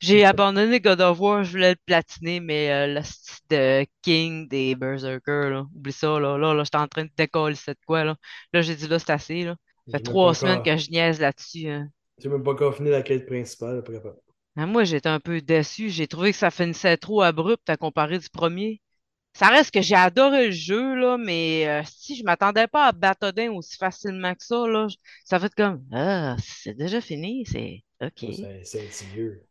[0.00, 4.48] J'ai abandonné God of War, je voulais le platiner, mais euh, le style de King
[4.48, 8.04] des Berserkers, là, oublie ça, là, là, là j'étais en train de décoller cette quoi,
[8.04, 8.16] là.
[8.52, 9.56] Là, j'ai dit, là, c'est assez, là.
[9.90, 11.68] Ça fait trois semaines encore- que je niaise là-dessus.
[11.68, 11.88] hein.
[12.18, 14.16] J'ai même pas encore fini la quête principale, capable.
[14.56, 15.90] Ah, moi, j'étais un peu déçu.
[15.90, 18.80] J'ai trouvé que ça finissait trop abrupt à comparer du premier.
[19.34, 22.92] Ça reste que j'ai adoré le jeu, là, mais euh, si je m'attendais pas à
[22.92, 24.88] battre Odin aussi facilement que ça, là,
[25.24, 28.24] ça fait comme Ah, c'est déjà fini, c'est OK.
[28.90, 29.46] C'est vieux.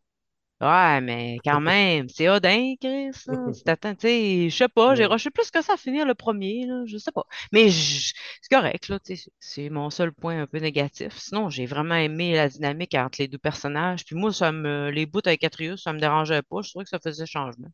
[0.60, 3.12] Ouais, mais quand même, c'est Odin, Chris.
[3.56, 6.14] Tu t'attends, tu sais, je sais pas, j'ai rushé plus que ça à finir le
[6.14, 7.24] premier, là, je sais pas.
[7.50, 8.12] Mais c'est
[8.50, 8.98] correct, là,
[9.38, 11.16] c'est mon seul point un peu négatif.
[11.16, 14.04] Sinon, j'ai vraiment aimé la dynamique entre les deux personnages.
[14.04, 16.60] Puis moi, ça me, les bouts avec Atreus, ça me dérangeait pas.
[16.60, 17.68] Je trouvais que ça faisait changement.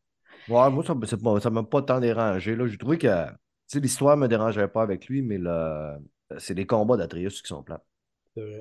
[0.49, 0.95] Ouais, moi, ça
[1.41, 2.55] ça m'a pas tant dérangé.
[2.55, 2.69] là.
[2.69, 3.09] J'ai trouvé que
[3.75, 5.97] l'histoire me dérangeait pas avec lui, mais le...
[6.39, 7.83] c'est les combats d'Atreus qui sont plats.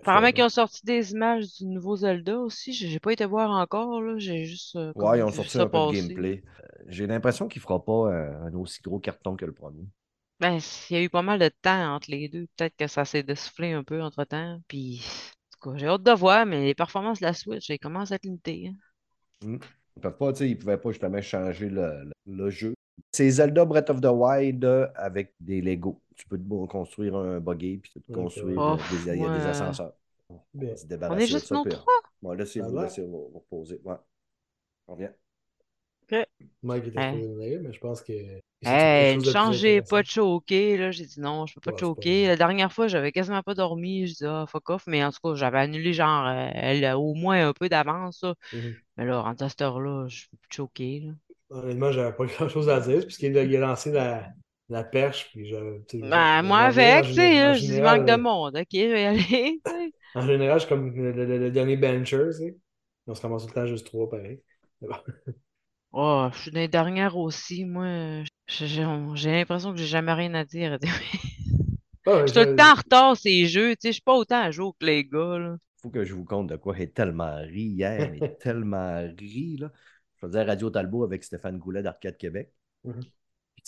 [0.02, 2.74] Apparemment qu'ils ont sorti des images du nouveau Zelda aussi.
[2.74, 4.18] J'ai pas été voir encore, là.
[4.18, 6.44] J'ai juste euh, Ouais, ils ont sorti un peu de gameplay.
[6.64, 9.86] Euh, J'ai l'impression qu'il fera pas un, un aussi gros carton que le premier.
[10.40, 10.59] Ben,
[10.90, 12.48] il y a eu pas mal de temps entre les deux.
[12.56, 14.62] Peut-être que ça s'est dessoufflé un peu entre-temps.
[14.67, 17.80] Puis, en tout cas, j'ai hâte de voir, mais les performances de la Switch, elles
[17.80, 18.67] commencent à être limitées.
[18.70, 18.76] hein.
[19.42, 19.58] Hmm.
[19.98, 22.73] Ils peuvent pas, tu sais, ils pouvaient pas justement changer le, le- le jeu.
[23.14, 26.02] C'est Zelda Breath of the Wild euh, avec des Lego.
[26.16, 28.13] Tu peux te construire un buggy puis tu peux te Ok.
[28.13, 29.94] construire Oh, euh, des, il y a des ascenseurs.
[30.30, 30.69] On Bien.
[30.69, 31.94] va se On débarrasser est juste nous trois?
[32.21, 32.81] Bon, laissez-vous, va.
[32.81, 33.81] laissez-vous vous reposer.
[33.83, 33.95] Ouais.
[34.88, 35.11] On revient.
[36.63, 37.21] Mike était Hein.
[37.61, 38.13] mais je pense que.
[38.67, 40.02] Hey, chose de chance, j'ai pas
[40.77, 40.89] là.
[41.05, 42.25] Dit non, je peux pas Ouais, pas choquer.
[42.27, 44.08] La dernière fois, j'avais quasiment pas dormi.
[44.08, 44.88] Je dis, ah, fuck off.
[44.88, 48.25] Mais en tout cas, j'avais annulé, genre, euh, elle a au moins un peu d'avance.
[48.52, 48.81] Mhm.
[48.97, 51.13] Mais là, en à cette heure-là, je peux plus te choquer, là.
[51.49, 54.31] Honnêtement, j'avais pas grand chose à dire, puisqu'il a, il a lancé la,
[54.69, 55.80] la perche, puis je.
[55.88, 58.17] tu sais, Ben, moi en avec, général- tu sais, là, je dis, manque de euh,
[58.17, 58.58] monde.
[58.58, 59.23] Ok, je vais y aller,
[59.66, 59.91] tu sais.
[60.16, 62.58] En général, je suis comme le, le- le- le dernier bencher, tu sais.
[63.08, 64.41] On se ramasse tout le temps juste trois, pareil.
[64.81, 64.89] Bon.
[65.97, 68.23] Oh, je suis dans les dernières aussi, moi.
[68.47, 70.77] J'ai l'impression que j'ai jamais rien à dire.
[72.05, 73.87] Ah, Je suis tout le temps en retard, ces jeux, tu sais.
[73.89, 75.58] Je suis pas autant à jour que les gars, là.
[75.81, 76.75] faut que je vous compte de quoi.
[76.75, 79.58] J'ai tellement ri hier, mais tellement ri.
[79.58, 79.71] Là.
[80.15, 82.52] Je faisais Radio Talbot avec Stéphane Goulet d'Arcade Québec.
[82.83, 82.99] Mhm.
[83.02, 83.09] Tu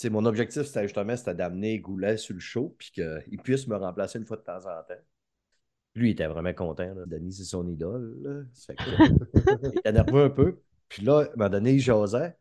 [0.02, 3.76] sais, mon objectif, c'était justement c'était d'amener Goulet sur le show, puis qu'il puisse me
[3.76, 5.00] remplacer une fois de temps en temps.
[5.94, 6.94] Lui, il était vraiment content.
[6.94, 7.06] Là.
[7.06, 8.16] Denis, c'est son idole.
[8.22, 8.42] là.
[8.52, 10.60] Ça fait que- il était nerveux un peu.
[10.88, 12.36] Puis là, à un moment donné, il jasait.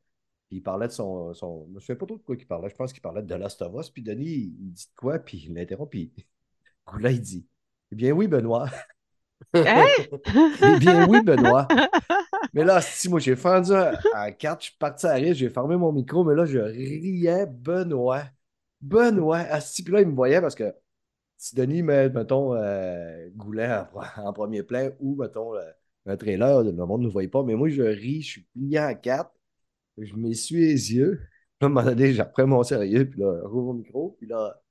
[0.50, 1.34] Puis il parlait de son.
[1.34, 1.64] son...
[1.66, 2.70] Je ne me souviens pas trop de quoi il parlait.
[2.70, 3.90] Je pense qu'il parlait de Last of Us.
[3.90, 5.20] Puis Denis, il il dit de quoi?
[5.20, 5.90] Puis il l'interrompt.
[5.90, 6.14] Puis
[6.88, 7.48] Goulet, il dit
[7.92, 8.70] Eh bien, oui, Benoît.
[9.54, 9.86] Hein?
[10.64, 11.68] Eh bien, oui, Benoît.
[12.54, 15.76] Mais là, si moi, j'ai fendu à 4, je suis parti à rire, j'ai fermé
[15.78, 18.24] mon micro, mais là, je riais Benoît.
[18.82, 19.40] Benoît.
[19.40, 20.74] Asti, puis là, il me voyait parce que
[21.38, 23.88] si Denis met, mettons, euh, Goulet en,
[24.26, 25.54] en premier plan ou, mettons,
[26.08, 28.78] un trailer, le monde ne nous voyait pas, mais moi, je ris, je suis plié
[28.80, 29.32] à 4,
[29.98, 31.22] je m'essuie les yeux.
[31.62, 34.28] Là, à un moment donné, j'ai repris mon sérieux, puis là, rouvre le micro, puis
[34.28, 34.62] là,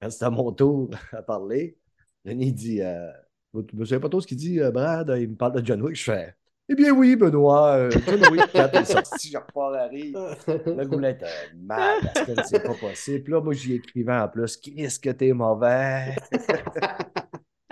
[0.00, 1.78] quand c'était à mon tour à parler,
[2.24, 3.10] Denis dit euh,
[3.54, 5.82] Je ne sais pas trop ce qu'il dit, euh, Brad, il me parle de John
[5.82, 5.96] Wick.
[5.96, 6.34] Je fais
[6.68, 10.16] Eh bien oui, Benoît, euh, John Wick 4 est sorti, je repars à rire.
[10.46, 12.00] Le goulet était mal,
[12.46, 13.24] c'est pas possible.
[13.24, 16.14] Puis là, moi, j'y écrivais en plus Qu'est-ce que t'es mauvais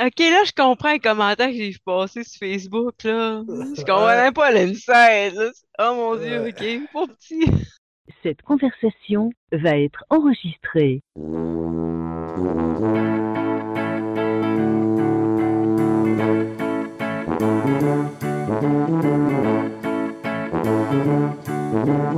[0.03, 3.43] Ok, là, je comprends les commentaires que j'ai vu passer sur Facebook, là.
[3.47, 5.51] Je comprenais pas l'inside, là.
[5.79, 6.49] Oh mon Dieu, Ouais.
[6.51, 7.51] ok, pauvre petit.
[8.23, 11.01] Cette conversation va être enregistrée.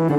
[0.02, 0.10] Salut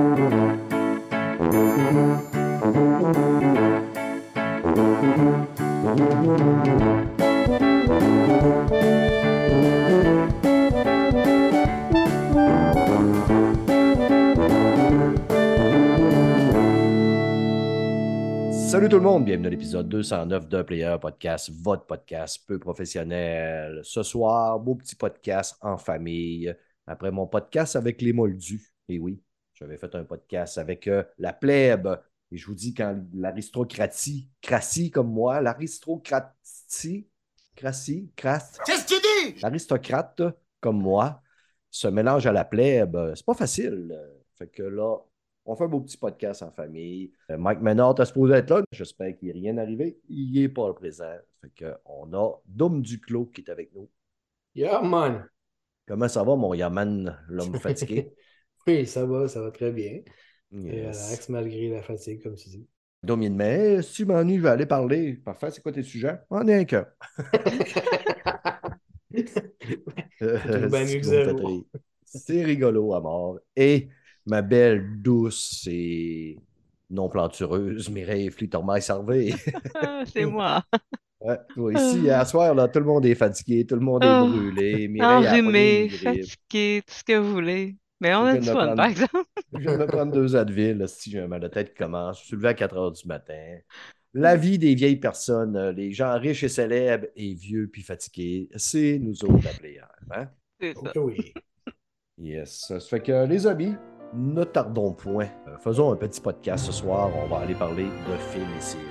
[18.88, 23.82] tout le monde, bienvenue à l'épisode 209 d'un Player Podcast, votre podcast peu professionnel.
[23.84, 26.56] Ce soir, beau petit podcast en famille.
[26.88, 28.74] Après mon podcast avec les Moldus.
[28.88, 29.22] Et oui,
[29.64, 31.88] j'avais fait un podcast avec euh, la plèbe.
[32.32, 37.08] Et je vous dis, quand l'aristocratie, crassie comme moi, l'aristocratie,
[37.56, 39.42] crassie, crasse, Qu'est-ce que tu dis?
[39.42, 40.22] l'aristocrate
[40.60, 41.22] comme moi
[41.70, 43.98] se mélange à la plèbe, c'est pas facile.
[44.36, 44.98] Fait que là,
[45.46, 47.14] on fait un beau petit podcast en famille.
[47.32, 48.64] Euh, Mike Menard est supposé être là.
[48.72, 49.98] J'espère qu'il n'est rien arrivé.
[50.10, 51.16] Il n'est pas présent.
[51.42, 53.90] Fait que on a Dom Duclos qui est avec nous.
[54.56, 55.26] Yeah, man.
[55.88, 58.14] Comment ça va, mon Yaman, l'homme fatigué?
[58.68, 60.02] Oui, ça va, ça va très bien.
[60.66, 61.00] Et Yes.
[61.08, 62.68] relax malgré la fatigue, comme tu dis.
[63.04, 63.50] Dom, il me dit,
[63.80, 65.14] Eh, si tu m'ennuies, je vais aller parler.
[65.16, 66.20] Parfait, c'est quoi tes sujets?
[66.30, 66.88] On est un cœur.
[72.06, 73.40] C'est rigolo à mort.
[73.56, 73.90] Et
[74.26, 76.38] ma belle, douce et
[76.90, 79.34] non plantureuse Mireille Flittermaille-Sarvé.
[79.74, 80.64] Ah, c'est moi.
[81.22, 84.14] Ouais, toi ici, à soir, là, tout le monde est fatigué, tout le monde est
[84.14, 84.16] Ah.
[84.16, 84.88] brûlé.
[84.90, 87.76] Mireille Enrhumé, fatigué, tout ce que vous voulez.
[88.04, 89.24] Mais on Je a du fun, prendre- par exemple.
[89.54, 92.20] Je viens de me prendre deux Advil, si j'ai un mal de tête qui commence.
[92.20, 93.58] Je suis levé à 4 heures du matin.
[94.14, 98.50] La vie des vieilles personnes, euh, les gens riches et célèbres et vieux puis fatigués,
[98.58, 100.28] c'est nous autres la pléiade, hein?
[100.60, 100.82] C'est ça.
[100.82, 101.34] Ok, oui.
[102.18, 102.66] Yes.
[102.68, 103.74] Ça fait que, les amis,
[104.14, 105.30] ne tardons point.
[105.48, 107.10] Euh, faisons un petit podcast ce soir.
[107.16, 108.84] On va aller parler de films et séries.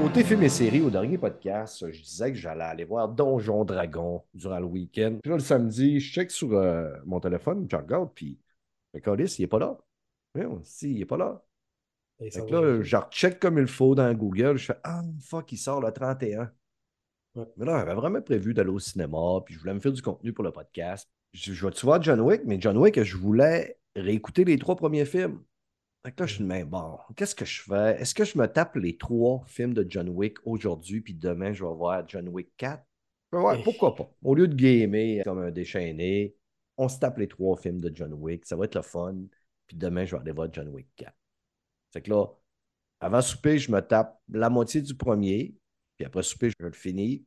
[0.00, 4.24] Côté films et séries, au dernier podcast, je disais que j'allais aller voir Donjon Dragon
[4.32, 5.18] durant le week-end.
[5.22, 8.38] Puis là, le samedi, je check sur euh, mon téléphone, je regarde, puis
[8.94, 9.76] le il est pas là.
[10.34, 11.44] Oui, si, il est pas là.
[12.18, 14.56] Et Fait que là, je recheck comme il faut dans Google.
[14.56, 16.50] Je fais Ah, fuck, il sort le 31.
[17.34, 17.44] Ouais.
[17.58, 20.32] Mais là, j'avais vraiment prévu d'aller au cinéma, puis je voulais me faire du contenu
[20.32, 21.10] pour le podcast.
[21.34, 25.04] Je, je vais-tu voir John Wick, mais John Wick, je voulais réécouter les trois premiers
[25.04, 25.42] films.
[26.02, 28.00] Que là, je suis mais bon, qu'est-ce que je fais?
[28.00, 31.62] Est-ce que je me tape les trois films de John Wick aujourd'hui, puis demain, je
[31.62, 32.82] vais voir John Wick 4?
[33.32, 33.62] Ouais, Eh.
[33.62, 34.10] pourquoi pas?
[34.24, 36.34] Au lieu de gamer comme un déchaîné,
[36.78, 38.46] on se tape les trois films de John Wick.
[38.46, 39.14] Ça va être le fun.
[39.66, 41.14] Puis demain, je vais aller voir John Wick 4.
[41.92, 42.26] Fait que là,
[43.00, 45.54] avant souper, je me tape la moitié du premier.
[45.98, 47.24] Puis après souper, je le finis.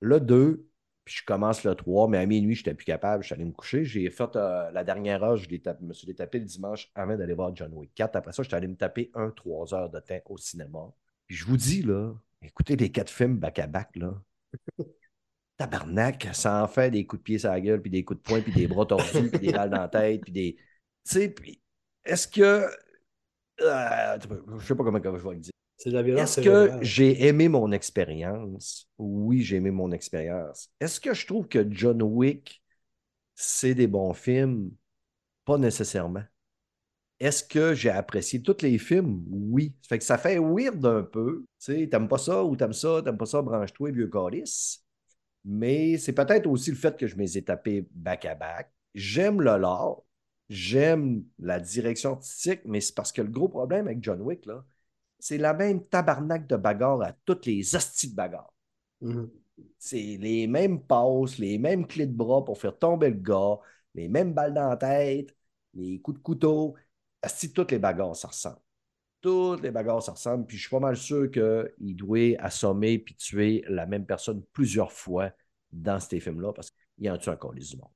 [0.00, 0.66] Le 2,
[1.04, 3.22] puis je commence le 3, mais à minuit, je n'étais plus capable.
[3.22, 3.84] Je suis allé me coucher.
[3.84, 7.34] J'ai fait euh, la dernière heure, je, tapé- me suis tapé le dimanche avant d'aller
[7.34, 8.16] voir John Wick 4.
[8.16, 10.92] Après ça, je suis allé me taper un 3 heures de temps au cinéma.
[11.26, 12.12] Puis je vous dis, là,
[12.42, 14.14] écoutez les quatre films back-à-back, là.
[15.56, 18.24] Tabarnak, ça en fait des coups de pied sur la gueule, puis des coups de
[18.24, 20.56] poing, puis des bras tordus, puis des balles dans la tête, puis des.
[20.56, 20.62] Tu
[21.04, 21.60] sais, puis
[22.04, 22.68] est-ce que.
[23.60, 24.18] Euh,
[24.58, 25.53] je sais pas comment je vais le dire.
[25.84, 28.88] Est-ce que j'ai aimé mon expérience?
[28.98, 30.70] Oui, j'ai aimé mon expérience.
[30.80, 32.62] Est-ce que je trouve que John Wick,
[33.34, 34.70] c'est des bons films?
[35.44, 36.24] Pas nécessairement.
[37.20, 39.24] Est-ce que j'ai apprécié tous les films?
[39.30, 39.74] Oui.
[39.82, 41.44] Ça fait que ça fait weird un peu.
[41.60, 44.84] Tu sais, t'aimes pas ça ou t'aimes ça, t'aimes pas ça, branche-toi, vieux calice.
[45.44, 48.72] Mais c'est peut-être aussi le fait que je m'ai tapé back-à-back.
[48.94, 50.04] J'aime le lore.
[50.48, 54.64] J'aime la direction artistique, mais c'est parce que le gros problème avec John Wick, là,
[55.18, 58.52] c'est la même tabarnak de bagarre à toutes les hosties de bagarre.
[59.00, 59.30] Mhm.
[59.78, 63.58] C'est les mêmes passes, les mêmes clés de bras pour faire tomber le gars,
[63.94, 65.34] les mêmes balles dans la tête,
[65.74, 66.74] les coups de couteau.
[67.22, 68.58] Asti, toutes les bagarres, ça ressemble.
[69.20, 70.46] Toutes les bagarres, ça ressemble.
[70.46, 74.92] Puis je suis pas mal sûr qu'il doit assommer puis tuer la même personne plusieurs
[74.92, 75.30] fois
[75.72, 77.90] dans ces films-là parce qu'il en tue encore les humains.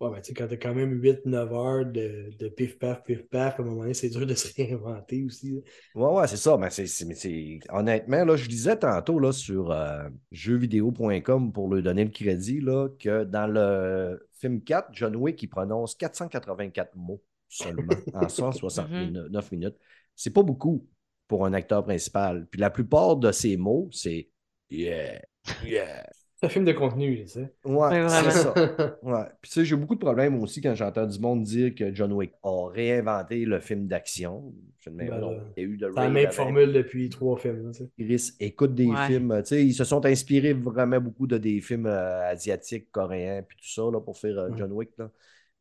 [0.00, 3.62] Ouais, mais tu sais, quand t'as quand même 8-9 heures de, de pif-paf, pif-paf, à
[3.62, 5.50] un moment donné, c'est dur de se réinventer aussi.
[5.50, 5.60] là.
[5.94, 6.56] Ouais, ouais, c'est ça.
[6.56, 11.74] Mais c'est, c'est- mais c'est- honnêtement, là, je disais tantôt là, sur euh, jeuxvideo.com pour
[11.74, 16.94] lui donner le crédit là, que dans le film 4, John Wick, il prononce 484
[16.94, 19.76] mots seulement en 169 minutes.
[20.14, 20.86] C'est pas beaucoup
[21.26, 22.46] pour un acteur principal.
[22.50, 24.28] Puis la plupart de ces mots, c'est
[24.70, 25.22] Yeah,
[25.64, 26.04] yeah.
[26.40, 27.52] C'est un film de contenu, tu sais.
[27.64, 28.54] Ouais, c'est ça.
[29.02, 29.24] Ouais.
[29.42, 32.12] Puis tu sais, j'ai beaucoup de problèmes aussi quand j'entends du monde dire que John
[32.12, 34.54] Wick a réinventé le film d'action.
[34.78, 35.20] Je ne Ben
[35.56, 37.90] Il y a eu de la même formule depuis trois films, là, tu sais.
[37.98, 39.06] Chris écoute des Ouais.
[39.08, 39.34] films.
[39.42, 43.56] Tu sais, ils se sont inspirés vraiment beaucoup de des films euh, asiatiques, coréens, puis
[43.56, 44.50] tout ça, là, pour faire euh.
[44.56, 44.90] John Wick.
[44.96, 45.10] Là.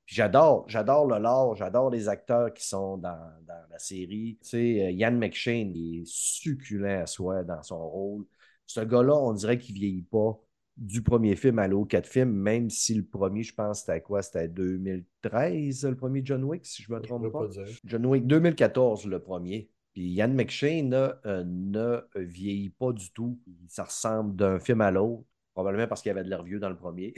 [0.06, 4.38] J'adore, j'adore le lore, j'adore les acteurs qui sont dans, dans la série.
[4.44, 8.26] Tu sais, euh, Ian McShane, il est succulent à soi dans son rôle.
[8.68, 10.40] Ce gars-là, on dirait qu'il vieillit pas
[10.78, 14.22] du premier film à l'autre quatre films, même si le premier, je pense, c'était quoi?
[14.22, 17.48] C'était 2013, le premier John Wick, si je me trompe pas.
[17.84, 19.70] John Wick 2014, le premier.
[19.94, 23.40] Puis Ian McShane là, euh, ne vieillit pas du tout.
[23.68, 25.24] Ça ressemble d'un film à l'autre.
[25.56, 27.16] Probablement parce qu'il y avait de l'air vieux dans le premier.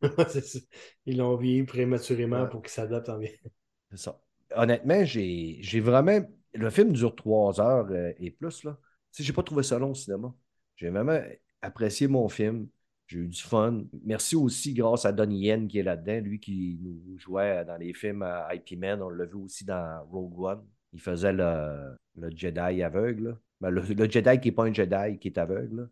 [1.06, 2.48] Ils l'ont vieilli prématurément Ouais.
[2.48, 3.28] pour qu'il s'adapte en bien.
[3.90, 4.18] C'est ça.
[4.56, 6.20] Honnêtement, j'ai vraiment.
[6.54, 8.64] Le film dure trois heures euh, et plus.
[8.64, 8.78] Là.
[9.18, 10.34] J'ai pas trouvé ça long au cinéma.
[10.76, 11.20] J'ai vraiment
[11.60, 12.68] apprécié mon film.
[13.06, 13.84] J'ai eu du fun.
[14.04, 17.92] Merci aussi grâce à Donnie Yen qui est là-dedans, lui qui nous jouait dans les
[17.92, 19.02] films IP Man.
[19.02, 20.64] On l'a vu aussi dans Rogue One.
[20.92, 23.38] Il faisait le, le Jedi aveugle.
[23.60, 25.76] Ben, le, le Jedi qui n'est pas un Jedi, qui est aveugle.
[25.76, 25.88] là.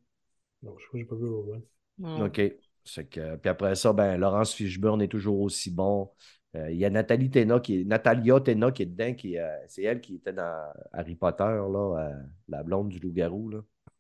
[0.62, 1.62] Non, je crois que j'ai pas vu Rogue One.
[1.98, 2.22] Mm.
[2.22, 2.40] OK.
[2.84, 6.10] C'est que, puis après ça, ben, Laurence Fishburne est toujours aussi bon.
[6.56, 9.14] Euh, Il y a Nathalie Tena qui est, Natalia Tena qui est dedans.
[9.14, 13.50] Qui, euh, c'est elle qui était dans Harry Potter, là, euh, la blonde du loup-garou.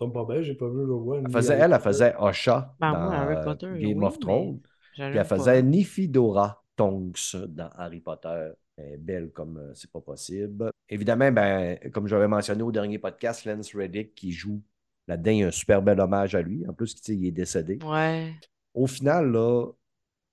[0.00, 0.06] Là.
[0.06, 1.24] Ça tombe pas bien, j'ai pas vu Rogue One.
[1.26, 1.84] Elle faisait, elle, elle Potter.
[1.84, 4.60] faisait Osha Ben, dans moi, Harry euh, Potter, Game oui, of Thrones.
[5.08, 5.24] Puis elle pas.
[5.24, 8.52] faisait Nifidora Tonks dans Harry Potter.
[8.76, 10.70] Elle est belle comme euh, c'est pas possible.
[10.88, 14.62] Évidemment, ben, comme j'avais mentionné au dernier podcast, Lance Reddick qui joue
[15.06, 16.66] là-dedans, un super bel hommage à lui.
[16.68, 17.78] En plus, il est décédé.
[17.84, 18.32] Ouais.
[18.74, 19.66] au final, là,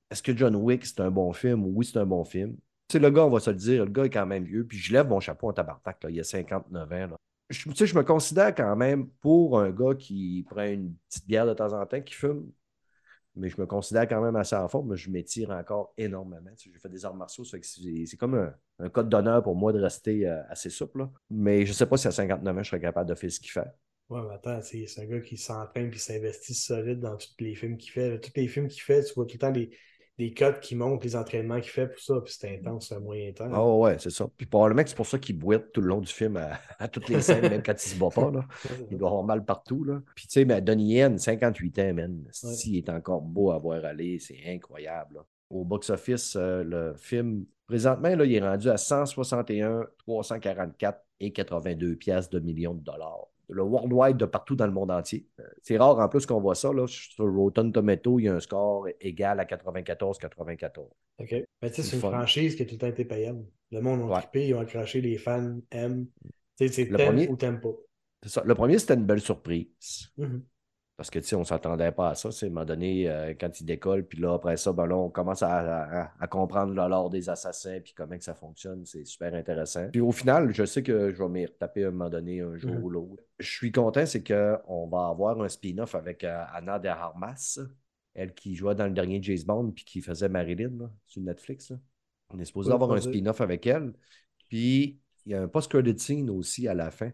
[0.09, 1.65] est-ce que John Wick, c'est un bon film?
[1.65, 2.55] Oui, c'est un bon film.
[2.87, 4.65] Tu sais, le gars, on va se le dire, le gars est quand même vieux,
[4.65, 7.07] puis je lève mon chapeau en tabarnak, là, il a 59 ans.
[7.11, 7.17] Là.
[7.49, 11.53] Je, je me considère quand même pour un gars qui prend une petite bière de
[11.53, 12.51] temps en temps, qui fume,
[13.37, 16.49] mais je me considère quand même assez en forme, mais je m'étire encore énormément.
[16.57, 19.79] Tu sais, J'ai fait des arts martiaux, c'est comme un, code d'honneur pour moi de
[19.79, 21.07] rester euh, assez souple.
[21.29, 23.39] Mais je ne sais pas si à 59 ans, je serais capable de faire ce
[23.39, 23.67] qu'il fait.
[24.09, 27.77] Ouais, mais attends, c'est un gars qui s'entraîne puis s'investit solide dans tous les films
[27.77, 28.19] qu'il fait.
[28.19, 29.69] Tous les films qu'il fait, tu vois tout le temps des,
[30.17, 32.99] des codes qui montrent les entraînements qu'il fait pour ça, puis c'est intense, c'est un
[32.99, 33.49] moyen temps.
[33.53, 34.27] Ah ouais, c'est ça.
[34.35, 36.87] Puis probablement que c'est pour ça qu'il boite tout le long du film à, à
[36.87, 38.31] toutes les scènes, même quand il se bat pas.
[38.31, 38.45] Là.
[38.91, 39.83] Il doit avoir mal partout.
[39.83, 40.01] Là.
[40.15, 42.23] Puis tu sais, mais Donnie Yen, 58 ans, man.
[42.31, 45.15] S'il est encore beau à voir aller, c'est incroyable.
[45.15, 45.25] là.
[45.49, 51.95] Au box-office, euh, le film, présentement, là, il est rendu à 161, 344 et 82
[51.95, 53.27] pièces de millions de dollars.
[53.49, 55.25] Le worldwide de partout dans le monde entier.
[55.39, 56.73] Euh, C'est rare en plus qu'on voit ça.
[56.73, 56.85] Là.
[56.87, 60.89] Sur Rotten Tomato, il y a un score égal à 94-94.
[61.19, 61.31] OK.
[61.61, 62.09] Mais tu sais, C'est une fun.
[62.11, 63.45] franchise qui a tout le temps été payante.
[63.71, 64.21] Le monde a Ouais.
[64.21, 66.07] trippé, ils ont accroché, les fans aiment.
[66.57, 67.73] Tu sais, c'est Le t'aimes premier- ou t'aimes pas.
[68.23, 68.43] C'est ça.
[68.45, 70.09] Le premier, c'était une belle surprise.
[70.17, 70.43] Mhm.
[70.97, 72.31] Parce que, tu sais, on ne s'attendait pas à ça.
[72.31, 74.97] C'est à un moment donné, euh, quand il décolle, puis là, après ça, ben là,
[74.97, 78.83] on commence à, à- à comprendre le lore des assassins, puis comment que ça fonctionne.
[78.83, 79.89] C'est super intéressant.
[79.91, 82.57] Puis au final, je sais que je vais m'y retaper à un moment donné, un
[82.57, 82.83] jour Mhm.
[82.83, 83.23] ou l'autre.
[83.37, 87.59] Je suis content, c'est qu'on va avoir un spin-off avec euh, Anna de Armas,
[88.15, 91.69] elle qui jouait dans le dernier James Bond, puis qui faisait Marilyn là, sur Netflix.
[91.69, 91.77] là.
[92.31, 93.93] On est supposé avoir un spin-off avec elle.
[94.49, 97.11] Puis il y a un post-credit scene aussi à la fin,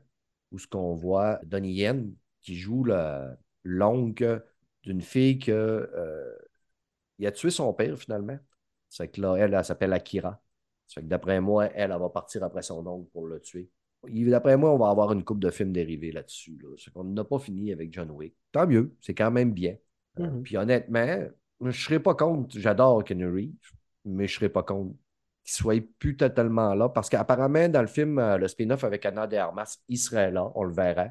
[0.54, 4.44] où ce qu'on voit Donnie Yen qui joue le- l'oncle
[4.84, 6.36] d'une fille que euh,
[7.20, 8.38] il a tué son père finalement.
[8.90, 10.42] C'est que là, elle, elle, s'appelle Akira.
[10.88, 13.70] Fait que d'après moi, elle, elle va partir après son oncle pour le tuer.
[14.08, 16.60] D'après moi, on va avoir une coupe de films dérivés là-dessus.
[16.62, 16.70] Là.
[16.78, 18.36] C'est qu'on n'a pas fini avec John Wick.
[18.52, 19.78] Tant mieux, c'est quand même bien.
[20.20, 20.44] Euh, Mhm.
[20.44, 21.26] Puis honnêtement,
[21.62, 23.72] je ne serais pas contre, j'adore Kenny Reeves,
[24.06, 24.96] mais je ne serais pas contre
[25.44, 26.90] qu'il soit plus totalement là.
[26.90, 30.52] Parce qu'apparemment, dans le film, euh, le spin-off avec Anna de Armas, il serait là,
[30.56, 31.08] on le verra.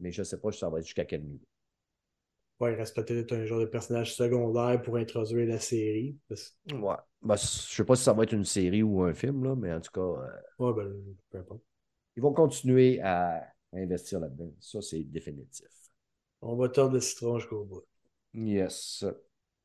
[0.00, 1.44] Mais je ne sais pas si ça va être jusqu'à quel niveau.
[2.60, 6.16] Ouais, il reste peut-être un genre de personnage secondaire pour introduire la série.
[6.28, 6.96] Parce- Ouais.
[7.22, 9.72] Ben, je sais pas si ça va être une série ou un film, là, mais
[9.72, 10.92] en tout cas, euh, Ouais, ben,
[11.30, 11.62] peu importe.
[12.16, 14.50] ils vont continuer à investir là-dedans.
[14.60, 15.66] Ça, c'est définitif.
[16.40, 17.82] On va tordre le citron jusqu'au bout.
[18.34, 19.04] Yes.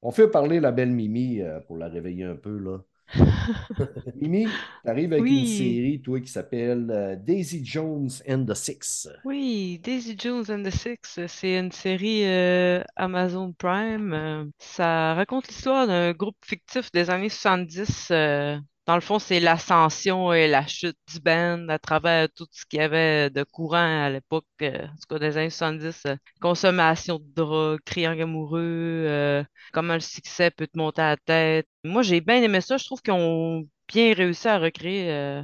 [0.01, 2.83] On fait parler la belle Mimi euh, pour la réveiller un peu, là.
[4.15, 5.31] Mimi, t'arrives avec Oui.
[5.31, 9.07] une série, toi, qui s'appelle euh, Daisy Jones and the Six.
[9.23, 14.11] Oui, Daisy Jones and the Six, c'est une série euh, Amazon Prime.
[14.13, 18.11] euh, ça raconte l'histoire d'un groupe fictif des années 70.
[18.85, 22.79] Dans le fond, c'est l'ascension et la chute du band à travers tout ce qu'il
[22.79, 26.01] y avait de courant à l'époque, euh, en tout cas des années 70.
[26.05, 31.17] euh, consommation de drogue, triangle amoureux, euh, comment le succès peut te monter à la
[31.17, 31.67] tête.
[31.85, 32.77] Moi, j'ai bien aimé ça.
[32.77, 35.43] Je trouve qu'ils ont bien réussi à recréer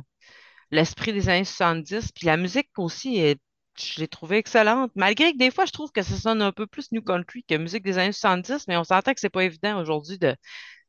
[0.72, 2.12] l'esprit des années 70.
[2.14, 3.36] Puis la musique aussi,
[3.78, 4.92] je l'ai trouvée excellente.
[4.96, 7.56] Malgré que des fois, je trouve que ça sonne un peu plus New Country que
[7.56, 10.36] musique des années 70, mais on s'entend que c'est pas évident aujourd'hui de,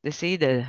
[0.05, 0.63] d'essayer de,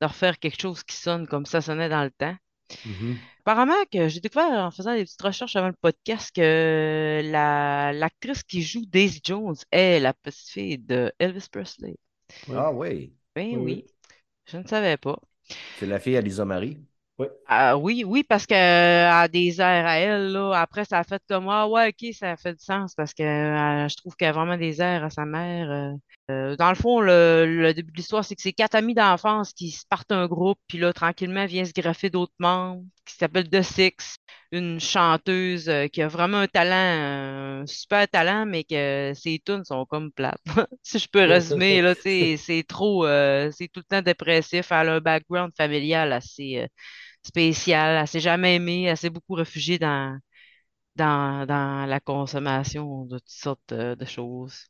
[0.00, 2.36] de refaire quelque chose qui sonne comme ça sonnait dans le temps.
[2.84, 3.28] Mhm.
[3.46, 8.42] Apparemment que j'ai découvert en faisant des petites recherches avant le podcast que la, l'actrice
[8.42, 11.96] qui joue Daisy Jones est la petite fille de Elvis Presley.
[12.48, 13.86] Ah oui, Ben Oui, oui, oui.
[14.46, 15.18] je ne savais pas.
[15.76, 16.84] c'est la fille à Lisa Marie.
[17.46, 18.56] Ah oui, oui, parce qu'elle
[19.06, 20.52] a des airs à elle, là.
[20.54, 23.88] Après, ça a fait comme, ah ouais, ok, ça fait du sens, parce que euh,
[23.88, 25.70] je trouve qu'elle a vraiment des airs à sa mère.
[25.70, 25.92] euh.
[26.30, 29.52] Euh, dans le fond, le, le début de l'histoire, c'est que c'est quatre amis d'enfance
[29.52, 33.50] qui se partent un groupe, puis là, tranquillement, vient se greffer d'autres membres, qui s'appelle
[33.50, 34.16] The Six,
[34.50, 39.64] une chanteuse euh, qui a vraiment un talent, un super talent, mais que ses tunes
[39.64, 40.40] sont comme plates.
[40.82, 44.72] Si je peux résumer, là, c'est trop, euh, c'est tout le temps dépressif.
[44.72, 46.66] Elle a un background familial assez,
[47.22, 47.98] spéciale.
[48.02, 48.84] Elle s'est jamais aimée.
[48.84, 50.18] Elle s'est beaucoup réfugiée dans,
[50.96, 54.66] dans, dans la consommation de toutes sortes euh, de choses.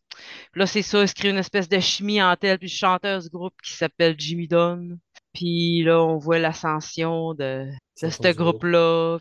[0.54, 3.20] Là, c'est ça, elle se crée une espèce de chimie entre elle puis le chanteur
[3.30, 4.98] groupe qui s'appelle Jimmy Dunn.
[5.32, 7.66] Puis là, on voit l'ascension de,
[8.02, 9.18] de ce groupe-là.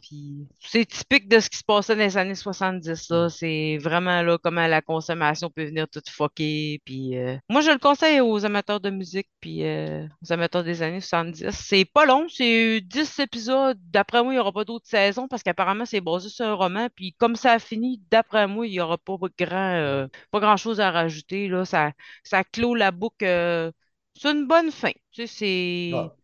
[0.60, 3.30] C'est typique de ce qui se passait dans les années 70, là.
[3.30, 6.82] C'est vraiment là comment la consommation peut venir toute fucker.
[6.86, 10.82] Puis euh, moi, je le conseille aux amateurs de musique puis euh, aux amateurs des
[10.82, 11.52] années 70.
[11.52, 13.78] C'est pas long, c'est 10 épisodes.
[13.92, 16.88] D'après moi, il n'y aura pas d'autres saisons parce qu'apparemment, c'est basé sur un roman.
[16.96, 20.80] Puis comme ça a fini, d'après moi, il n'y aura pas grand, euh, pas grand-chose
[20.80, 21.66] à rajouter, là.
[21.66, 21.92] Ça,
[22.24, 23.72] ça clôt la boucle.
[24.16, 24.92] c'est une bonne fin.
[25.12, 25.92] Tu sais, c'est...
[25.96, 26.16] Ah,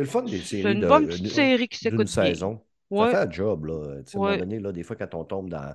[0.00, 2.24] C'est le fun des C'est séries une de- bonne petite série qui s'écoute bien.
[2.24, 2.60] saison.
[2.90, 3.10] Ouais.
[3.12, 4.02] Ça fait un job, là.
[4.04, 5.74] Tu sais, À un moment donné, là, des fois, quand on tombe dans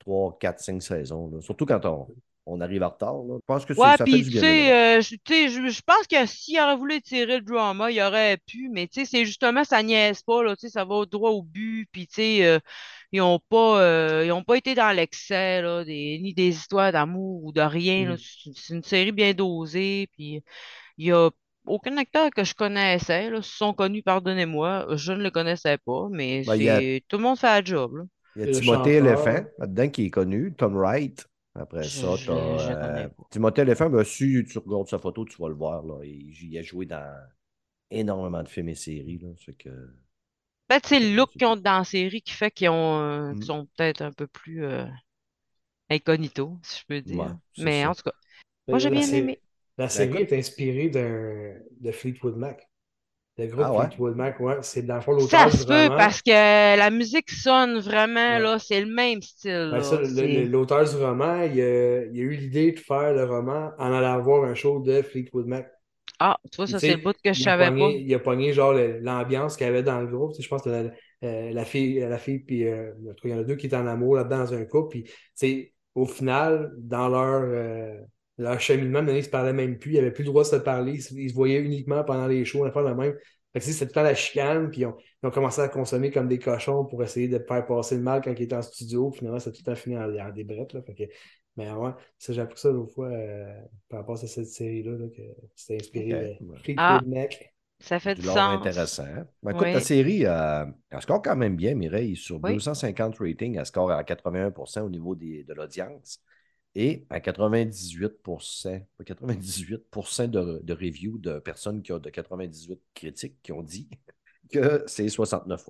[0.00, 2.08] 3, 4, 5 saisons, là, surtout quand on,
[2.46, 3.14] on arrive en retard.
[3.24, 3.36] là.
[3.36, 6.06] Je pense que c'est- Ouais, ça puis tu sais, euh, je tu sais, je pense
[6.08, 9.64] que s'il aurait voulu tirer le drama, il aurait pu, mais tu sais, c'est justement,
[9.64, 12.58] ça niaise pas, là, tu sais, ça va droit au but, puis tu sais, euh,
[13.12, 16.92] ils ont pas, euh, ils ont pas été dans l'excès, là, des, ni des histoires
[16.92, 18.12] d'amour ou de rien.
[18.12, 18.16] Mm.
[18.18, 20.42] C'est c'est une série bien dosée, puis
[20.98, 21.30] il y a
[21.66, 26.44] aucun acteur que je connaissais, là, sont connus, pardonnez-moi, je ne le connaissais pas, mais
[26.46, 28.04] Ben, y a- tout le monde fait le job, là.
[28.34, 28.94] Il y a le Timothée.
[28.96, 31.26] Éléphant, là-dedans, qui est connu, Tom Wright.
[31.54, 33.08] Après ça, je- t'as je euh.
[33.30, 35.82] Timothée Éléphant, ben, si tu regardes sa photo, tu vas le voir.
[35.84, 36.04] Là.
[36.04, 37.14] Il, il a joué dans
[37.90, 39.18] énormément de films et séries.
[39.18, 39.30] Là.
[39.38, 39.70] Fait que...
[40.68, 43.42] Peut-être c'est le look qu'ils ont dans la série qui fait qu'ils ont, euh, Mm.
[43.42, 44.84] sont peut-être un peu plus euh,
[45.90, 47.18] incognito, si je peux dire.
[47.18, 47.26] Ouais,
[47.58, 47.90] Mais ça.
[47.90, 48.12] en tout cas,
[48.70, 49.40] moi j'ai La bien aimé.
[49.78, 52.66] La série écoute- est inspirée d'un de Fleetwood Mac.
[53.38, 53.86] Le groupe Ah ouais?
[53.88, 55.96] Fleetwood Mac, ouais, c'est dans le fond Ça l'auteur se du peut roman.
[55.98, 56.30] parce que
[56.78, 58.38] la musique sonne vraiment, Ouais.
[58.40, 59.68] là, c'est le même style.
[59.72, 63.72] Ben, ça, L'auteur du roman, il a, il a eu l'idée de faire le roman
[63.78, 65.70] en allant voir un show de Fleetwood Mac.
[66.18, 67.98] Ah, tu vois, ça c'est le bout que je savais pogné- pas.
[68.00, 70.30] Il a pogné genre l'ambiance qu'il y avait dans le groupe.
[70.32, 70.84] Tu sais, je pense que la,
[71.24, 72.92] euh, la fille, la fille puis euh,
[73.22, 75.00] il y en a deux qui étaient en amour là-dedans dans un couple.
[75.38, 77.98] Puis, au final, dans leur, euh,
[78.38, 79.92] leur cheminement, maintenant, ils se parlaient même plus.
[79.92, 80.92] Ils n'avaient plus le droit de se parler.
[80.94, 82.62] Ils, se- voyaient uniquement pendant les shows.
[82.62, 83.14] On a fait le même.
[83.52, 84.70] Fait que, c'était tout le temps la chicane.
[84.70, 87.64] Puis, ils ont, ils ont commencé à consommer comme des cochons pour essayer de faire
[87.66, 89.10] passer le mal quand ils étaient en studio.
[89.10, 90.74] Finalement, ça a tout le temps fini en, en débrettes.
[90.74, 90.82] Là.
[90.82, 91.04] Fait que,
[91.56, 95.06] mais ouais, ça, j'ai appris ça l'autre fois euh, par rapport à cette série-là, là,
[95.08, 95.22] que
[95.54, 97.00] c'était inspiré Ok, de Ah.
[97.78, 98.36] Ça fait Du sens.
[98.38, 99.04] intéressant.
[99.42, 99.72] Ben, écoute, Oui.
[99.74, 102.16] la série, euh, elle score quand même bien, Mireille.
[102.16, 102.54] Sur Oui.
[102.54, 106.20] 250 ratings, elle score à 81% au niveau des- de l'audience
[106.76, 113.36] et à 98% pas 98 de, de reviews de personnes qui ont de 98 critiques
[113.42, 113.88] qui ont dit
[114.52, 115.64] que c'est 69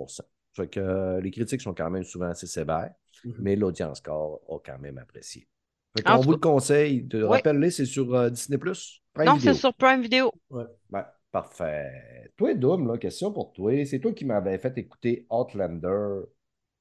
[0.53, 2.93] Fait que euh, les critiques sont quand même souvent assez sévères,
[3.25, 3.35] Mhm.
[3.39, 5.49] mais l'audience score a quand même apprécié.
[5.97, 7.03] Fait tout vous le conseille.
[7.03, 7.29] De Oui.
[7.31, 8.59] Rappelle-les, c'est sur euh, Disney+.
[8.59, 10.31] Prime Non, c'est sur Prime Video.
[10.91, 12.31] Ben, parfait.
[12.37, 13.85] Toi, Doom, là, question pour toi.
[13.87, 16.25] C'est toi qui m'avais fait écouter Outlander,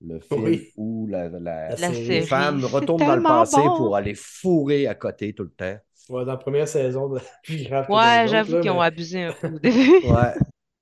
[0.01, 0.73] le film Oui.
[0.75, 2.10] où la, la- La série.
[2.12, 2.21] les série.
[2.21, 3.69] femmes c'est retournent dans le passé bon.
[3.69, 5.77] pour aller fourrer à côté tout le temps.
[6.10, 7.19] Ouais, dans la première saison, de...
[7.88, 9.91] Ouais, j'avoue qu'ils ont abusé un peu au début.
[10.01, 10.34] Ouais.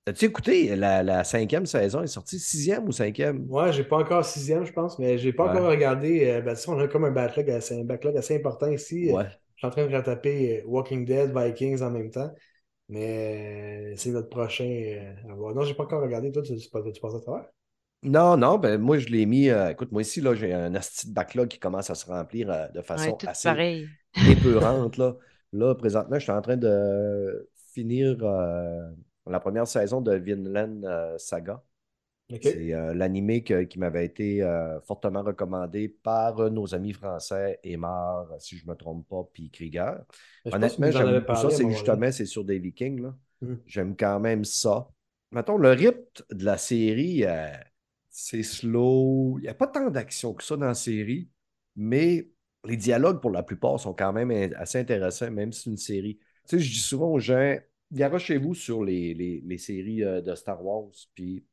[0.06, 2.00] As-tu écouté la, la cinquième saison?
[2.00, 3.50] Elle est sortie sixième ou cinquième?
[3.50, 5.50] Ouais, j'ai pas encore sixième, je pense, mais j'ai pas Ouais.
[5.50, 6.26] encore regardé.
[6.30, 9.12] euh, ben, tu sais, on a comme un backlog assez, un backlog assez important ici.
[9.12, 9.30] Euh, Ouais.
[9.56, 12.32] Je suis en train de retaper euh, Walking Dead, Vikings en même temps.
[12.90, 15.56] Mais euh, c'est notre prochain euh, à voir.
[15.56, 16.32] Non, j'ai pas encore regardé.
[16.32, 17.50] Toi, tu, tu, passes- tu passes à travers?
[18.04, 19.50] Non, non, ben moi je l'ai mis.
[19.50, 22.50] euh, écoute, moi ici, là, j'ai un asti de backlog qui commence à se remplir
[22.52, 23.88] euh, de On façon assez pareils.
[24.30, 24.98] épeurante.
[24.98, 25.16] Là.
[25.54, 28.90] là, présentement, je suis en train de finir euh,
[29.28, 30.82] la première saison de Vinland
[31.18, 31.64] Saga.
[32.42, 34.42] C'est l'animé qui m'avait été
[34.88, 39.98] fortement recommandé par nos amis français, Aymar, si je ne me trompe pas, puis Krieger.
[40.44, 41.50] Que Honnêtement, j'aime beaucoup ça.
[41.52, 43.02] C'est justement, c'est sur des Vikings.
[43.04, 43.16] là.
[43.42, 43.60] Mhm.
[43.68, 44.88] J'aime quand même ça.
[45.32, 47.24] Mettons, le rythme de la série,
[48.14, 49.38] c'est slow.
[49.40, 51.30] Il n'y a pas tant d'action que ça dans la série,
[51.76, 52.30] mais
[52.66, 56.20] les dialogues, pour la plupart, sont quand même assez intéressants, même si c'est une série.
[56.48, 57.58] Tu sais, je dis souvent aux gens,
[57.92, 61.46] garochez-vous sur les, les, les séries euh, de Star Wars, puis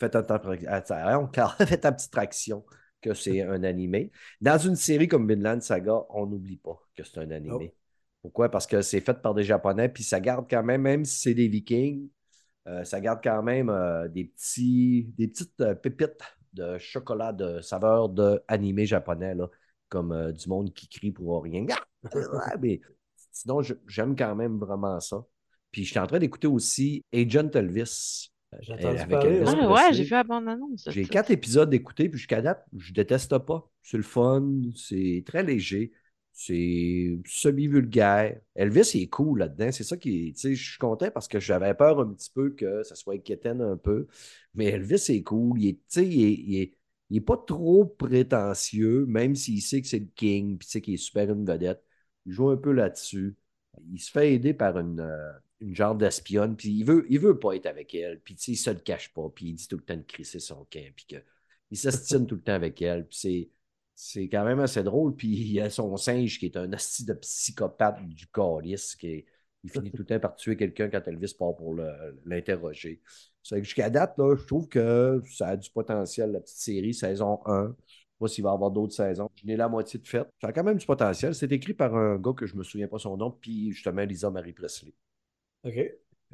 [0.00, 0.36] faites, un temps-
[0.68, 2.64] attends, faites un petite traction
[3.00, 4.12] que c'est un animé.
[4.40, 7.74] Dans une série comme Vinland Saga, on n'oublie pas que c'est un animé.
[8.22, 8.50] Pourquoi?
[8.50, 11.34] Parce que c'est fait par des Japonais, puis ça garde quand même, même si c'est
[11.34, 12.08] des Vikings,
[12.66, 16.20] euh, ça garde quand même euh, des, petits, des petites euh, pépites
[16.52, 19.50] de chocolat de saveur de animé japonais, là,
[19.88, 21.66] comme euh, du monde qui crie pour rien.
[22.12, 22.80] Ah, mais
[23.32, 25.24] sinon, j'aime quand même vraiment ça.
[25.70, 28.30] Puis je suis en train d'écouter aussi Agent Elvis.
[28.54, 29.58] euh, J'ai entendu avec parler, Elvis ouais.
[29.60, 30.84] Ah ouais, j'ai vu la bande-annonce.
[30.84, 33.68] de J'ai quatre épisodes d'écouter, puis jusqu'à date, je déteste pas.
[33.82, 35.92] C'est le fun, c'est très léger,
[36.34, 38.40] c'est semi-vulgaire.
[38.54, 39.70] Elvis, il est cool là-dedans.
[39.72, 42.94] C'est ça qui je suis content parce que j'avais peur un petit peu que ça
[42.96, 44.08] soit inquiétant un peu.
[44.54, 45.60] Mais Elvis, est cool.
[45.62, 46.74] Il est, il est, il est-
[47.10, 50.96] il est pas trop prétentieux, même s'il sait que c'est le king, puis qu'il est
[50.96, 51.84] super une vedette.
[52.26, 53.36] Il joue un peu là-dessus.
[53.92, 57.38] Il se fait aider par une, euh, une genre d'espionne, puis il veut, il veut
[57.38, 59.82] pas être avec elle, puis il se le cache pas, puis il dit tout le
[59.84, 63.50] temps de crisser son camp, puis qu'il s'estime tout le temps avec elle, puis
[63.94, 67.04] c'est, quand même assez drôle, puis il y a son singe qui est un hostie
[67.04, 69.26] de psychopathe du calice, qui est-
[69.62, 71.74] il finit tout le temps par tuer quelqu'un quand Elvis part pour
[72.24, 73.00] l'interroger.
[73.42, 76.94] C'est que jusqu'à date, là, je trouve que ça a du potentiel, la petite série,
[76.94, 77.74] saison 1.
[77.86, 79.30] Je sais pas s'il va y avoir d'autres saisons.
[79.34, 80.26] Je n'ai la moitié de fait.
[80.40, 81.34] Ça a quand même du potentiel.
[81.34, 84.30] C'est écrit par un gars que je me souviens pas son nom, puis justement Lisa
[84.30, 84.94] Marie Presley.
[85.64, 85.92] OK.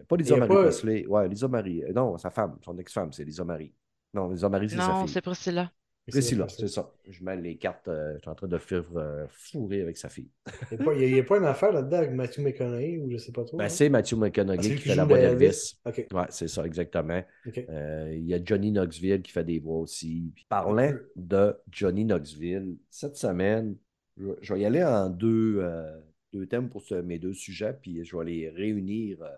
[0.09, 1.07] Pas Lisa Marie pas- Presley.
[1.07, 1.85] Ouais, Lisa Marie.
[1.85, 3.73] euh, Non, sa femme, son ex-femme, c'est Lisa Marie.
[4.14, 5.12] Non, Lisa Marie, c'est sa Non, fille.
[5.14, 5.70] c'est Priscilla.
[6.08, 6.68] Précis là, facile.
[6.68, 6.92] c'est ça.
[7.08, 10.08] Je mets les cartes, euh, je suis en train de faire euh, fourrer avec sa
[10.08, 10.28] fille.
[10.72, 13.44] Il n'y a, pas- a- une affaire là-dedans avec Matthew McConaughey ou je sais pas
[13.44, 13.56] trop.
[13.58, 13.68] Ben, hein?
[13.68, 15.38] c'est Matthew Ah, McConaughey c'est qui fait la voix Elvis.
[15.38, 15.80] d'Elvis.
[15.84, 16.06] OK.
[16.12, 17.22] Ouais, c'est ça, exactement.
[17.68, 20.32] Euh, il y a Johnny Knoxville qui fait des voix aussi.
[20.34, 23.76] Puis parlant de Johnny Knoxville, cette semaine,
[24.16, 25.96] je, je vais y aller en deux, euh,
[26.32, 29.22] deux thèmes pour ce- mes deux sujets, puis je vais les réunir.
[29.22, 29.28] euh,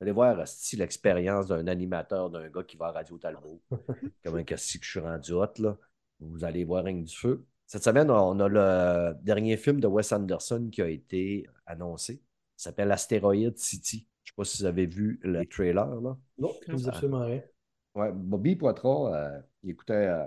[0.00, 3.60] allez voir si l'expérience d'un animateur, d'un gars qui va à Radio Talbot.
[4.24, 5.76] Comment que si que je suis rendu hot, là.
[6.30, 7.44] Vous allez voir Ring du Feu.
[7.66, 12.14] Cette semaine, on a le dernier film de Wes Anderson qui a été annoncé.
[12.14, 14.06] Il s'appelle Asteroid City.
[14.24, 16.16] Je ne sais pas si vous avez vu le trailer, là.
[16.38, 17.42] Non, dit absolument rien.
[17.94, 20.26] Ouais, Bobby Poitras, euh, il écoutait euh,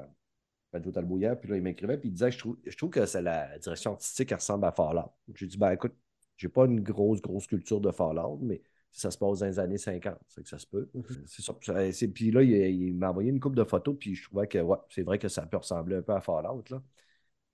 [0.73, 3.05] Radio Talbot hier, puis là, il m'écrivait, puis il disait je trouve, je trouve que
[3.05, 5.12] c'est la direction artistique, elle ressemble à Fallout.
[5.34, 5.95] J'ai dit, ben écoute,
[6.38, 8.62] j'ai pas une grosse, grosse culture de Fallout, mais
[8.95, 10.89] ça se passe dans les années 50, c'est que ça se peut.
[11.25, 11.53] C'est ça.
[11.53, 14.77] Puis là, il, il m'a envoyé une couple de photos, puis je trouvais que, ouais,
[14.89, 16.81] c'est vrai que ça peut ressembler un peu à Fallout, là.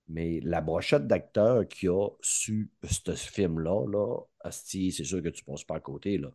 [0.08, 5.42] Mais la brochette d'acteurs qui a su ce film-là, là, asti, c'est sûr que tu
[5.46, 6.18] ne passes pas à côté.
[6.18, 6.28] Là.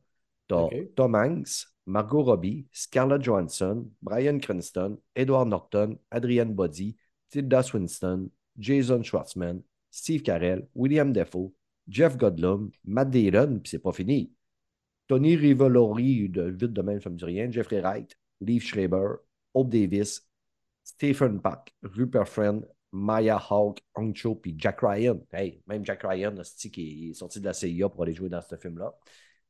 [0.48, 0.70] T'as.
[0.96, 6.96] Tom Hanks, Margot Robbie, Scarlett Johansson, Brian Cranston, Edward Norton, Adrienne Boddy,
[7.30, 11.54] Tilda Swinton, Jason Schwartzman, Steve Carell, William Defoe,
[11.88, 14.32] Jeff Goldblum, Matt Dillon, puis c'est pas fini.
[15.08, 19.16] Tony Rivolori, de vite de même, ça me dit rien, Jeffrey Wright, Lee Schreiber,
[19.54, 20.28] Hope Davis,
[20.84, 25.20] Stephen Park, Rupert Friend, Maya Hawk, Hong puis Jack Ryan.
[25.32, 26.36] Hey, même Jack Ryan,
[26.72, 28.94] qui est sorti de la CIA pour aller jouer dans ce film-là.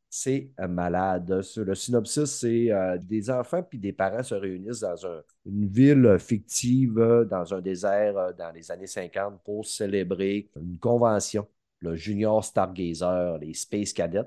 [0.09, 1.41] C'est euh, malade.
[1.57, 6.17] Le synopsis, c'est euh, des enfants puis des parents se réunissent dans un- une ville
[6.19, 6.95] fictive,
[7.29, 11.47] dans un désert, euh, dans les années 50, pour célébrer une convention,
[11.81, 14.23] le Junior Stargazer, les Space Cadets.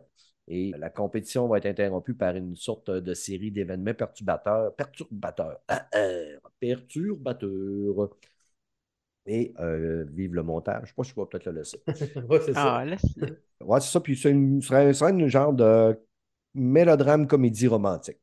[0.51, 4.75] Et la compétition va être interrompue par une sorte de série d'événements perturbateurs.
[4.75, 5.61] Perturbateurs.
[5.69, 8.11] Ah, ah, perturbateurs.
[9.27, 10.83] Et euh, vive le montage.
[10.85, 11.81] Je sais pas si je vais peut-être le laisser.
[12.29, 12.79] ouais, c'est ça.
[12.79, 13.43] Ah, laisse-le.
[13.61, 14.01] Ouais, c'est ça.
[14.01, 15.99] Puis c'est une, ce serait, une genre de
[16.55, 18.19] mélodrame comédie romantique.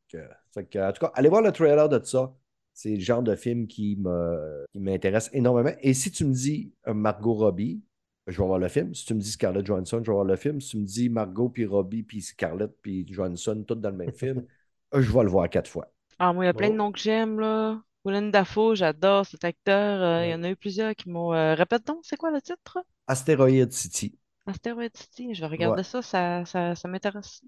[0.52, 2.34] Fait que, en tout cas, allez voir le trailer de ça.
[2.74, 5.76] C'est le genre de film qui me- qui m'intéresse énormément.
[5.80, 7.82] Et si tu me dis euh, Margot Robbie,
[8.28, 8.94] je vais voir le film.
[8.94, 10.60] Si tu me dis Scarlett Johansson, je vais voir le film.
[10.60, 14.12] Si tu me dis Margot, puis Robbie, puis Scarlett, puis Johansson, tout dans le même
[14.12, 14.44] film,
[14.94, 15.92] je vais le voir quatre fois.
[16.20, 16.76] Ah, moi, il y a plein de Bon.
[16.76, 17.82] noms que j'aime, là.
[18.04, 20.00] Willem Dafoe, j'adore cet acteur.
[20.02, 21.32] Euh, Il y en a eu plusieurs qui m'ont.
[21.34, 22.78] euh, Répète donc, c'est quoi le titre?
[23.08, 24.16] Asteroid City.
[24.48, 25.32] Asteroid City.
[25.34, 25.84] Je vais regarder Ouais.
[25.84, 27.40] ça, ça, ça, ça m'intéresse.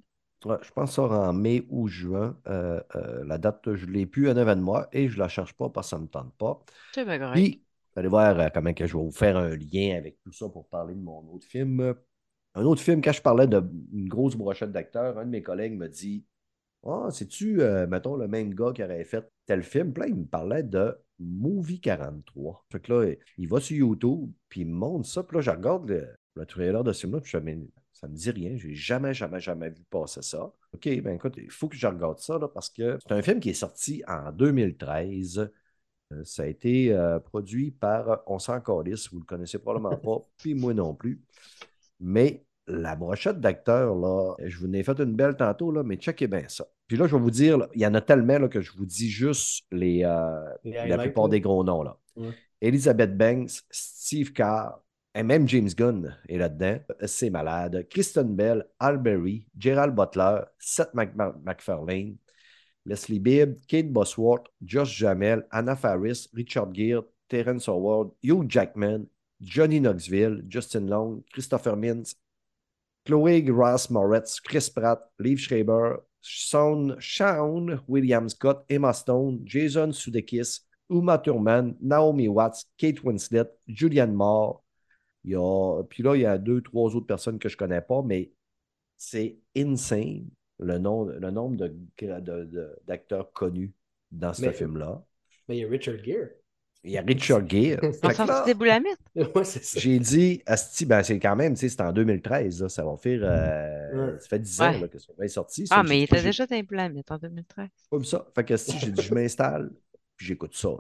[0.45, 2.39] Ouais, je pense que ça sera en mai ou juin.
[2.47, 5.53] Euh, euh, la date, je ne l'ai plus un événement et je ne la cherche
[5.55, 6.65] pas parce que ça ne me tente pas.
[6.95, 7.49] C'est bien correct.
[7.49, 7.65] Puis,
[8.01, 10.69] allez voir euh, comment que je vais vous faire un lien avec tout ça pour
[10.69, 11.95] parler de mon autre film.
[12.55, 15.89] Un autre film, quand je parlais d'une grosse brochette d'acteurs, un de mes collègues me
[15.89, 16.25] dit
[16.85, 19.93] Ah, c'est-tu, euh, mettons, le même gars qui aurait fait tel film?
[19.93, 22.67] Puis là, il me parlait de Movie 43.
[22.73, 25.23] Fait que là, il va sur YouTube, puis il me montre ça.
[25.23, 27.59] Puis là, je regarde le, le trailer de ce film-là, puis je Mais
[27.93, 28.57] ça me dit rien.
[28.57, 30.53] J'ai jamais, jamais, jamais vu passer ça.
[30.73, 33.41] OK, ben écoute, il faut que je regarde ça, là, parce que c'est un film
[33.41, 35.51] qui est sorti en 2013.
[36.13, 39.97] Euh, Ça a été euh, produit par On s'en calisse, vous ne le connaissez probablement
[39.97, 41.21] pas, puis moi non plus.
[42.01, 45.97] Mais la brochette d'acteurs, là, je vous en ai fait une belle tantôt, là, mais
[45.97, 46.65] checkez bien ça.
[46.87, 48.73] Puis là, je vais vous dire, là, il y en a tellement là, que je
[48.73, 51.83] vous dis juste les, euh, Les la plupart des gros noms.
[51.83, 51.97] Là.
[52.17, 52.31] Ouais.
[52.61, 54.81] Elizabeth Banks, Steve Carr,
[55.15, 56.79] et même James Gunn est là-dedans.
[57.07, 57.87] C'est malade.
[57.91, 62.17] Kristen Bell, Al Berry, Gerald Butler, Seth Mac- Mac- MacFarlane,
[62.87, 69.07] Leslie Bibb, Kate Bosworth, Josh Jamel, Anna Faris, Richard Gere, Terrence Howard, Hugh Jackman,
[69.41, 72.15] Johnny Knoxville, Justin Long, Christopher Mintz,
[73.07, 80.61] Chloé Ross Moretz, Chris Pratt, Liv Schreiber, Sean, Sean William Scott, Emma Stone, Jason Sudeikis,
[80.91, 84.63] Uma Thurman, Naomi Watts, Kate Winslet, Julianne Moore.
[85.23, 88.33] Puis là, il y a deux, trois autres personnes que je ne connais pas, mais
[88.97, 90.29] c'est insane
[90.61, 93.73] le, nom, le nombre de, gra- de- de- d'acteurs connus
[94.11, 95.03] dans ce film-là.
[95.49, 96.29] Mais il y a Richard Gere.
[96.83, 97.79] Il y a Richard Gere.
[97.85, 98.99] En Fait que sortie là, des boulamites?
[99.15, 99.43] ouais,
[99.77, 102.97] j'ai dit, Asti, ben c'est quand même, tu sais, c'est en 2013, là, ça va
[102.97, 104.19] faire, euh, Ouais.
[104.19, 104.81] ça fait 10 ans Ouais.
[104.81, 105.65] là, que ça va être sorti.
[105.71, 107.69] Ah, Ça, mais il était déjà dans les boulamites en 2013.
[107.91, 108.27] pas vu ça.
[108.35, 109.71] Fait que Asti, j'ai dit, je m'installe,
[110.17, 110.71] puis j'écoute ça.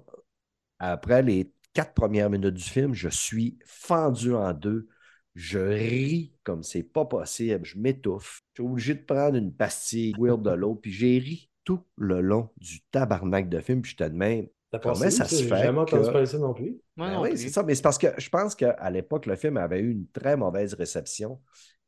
[0.78, 4.88] Après les quatre premières minutes du film, je suis fendu en deux.
[5.34, 7.64] Je ris comme c'est pas possible.
[7.64, 8.42] Je m'étouffe.
[8.54, 12.20] Je suis obligé de prendre une pastille, boire de l'eau, puis j'ai ri tout le
[12.20, 14.46] long du tabarnak de film, puis j'étais de même.
[14.72, 16.78] T'as Comment ça se J'ai fait jamais entendu que- parler de ça non plus?
[16.96, 17.62] Ben non oui, c'est ça.
[17.62, 20.74] Mais c'est parce que je pense qu'à l'époque, le film avait eu une très mauvaise
[20.74, 21.40] réception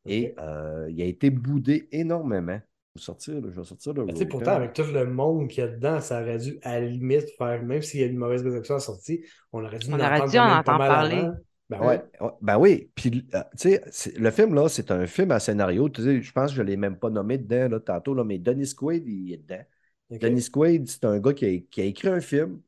[0.05, 2.61] et euh, il a été boudé énormément.
[2.95, 4.83] Je vais sortir, là, je vais sortir le Ben, tu sais, Roll pourtant, avec tout
[4.83, 8.01] le monde qu'il y a dedans, ça aurait dû, à la limite, faire, même s'il
[8.01, 10.31] y a une mauvaise réception à la sortie, on aurait dû On en aurait entendre
[10.31, 11.15] dû en entendre mal parler.
[11.17, 11.35] avant.
[11.73, 12.21] Ben Ouais, ouais.
[12.21, 12.91] ouais, ben oui.
[12.95, 15.89] Puis, euh, tu sais, c'est- le film, là, c'est un film à scénario.
[15.89, 18.25] Tu sais, je pense que je ne l'ai même pas nommé dedans, là, tantôt, là,
[18.25, 19.63] mais Dennis Quaid, il est dedans.
[20.11, 20.21] Ok.
[20.21, 22.61] Dennis Quaid, c'est un gars qui a, qui a écrit un film,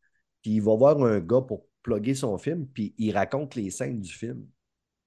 [0.42, 4.00] puis il va voir un gars pour plugger son film, puis il raconte les scènes
[4.00, 4.46] du film.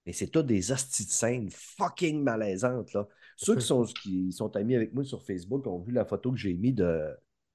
[0.06, 3.08] Mais c'est tout des hosties de scènes fucking malaisantes, là.
[3.36, 6.38] Ceux qui sont, qui sont amis avec moi sur Facebook ont vu la photo que
[6.38, 7.08] j'ai mis de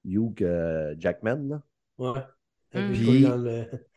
[0.05, 1.61] Hugh euh, Jackman, là.
[1.97, 2.19] Ouais.
[2.73, 3.65] Avec Puis- le dans le-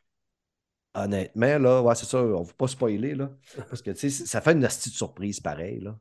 [0.97, 3.31] Honnêtement, là, ouais, c'est ça, on ne veut pas spoiler, là.
[3.69, 5.99] Parce que, tu sais, ça fait une de surprise pareil, là.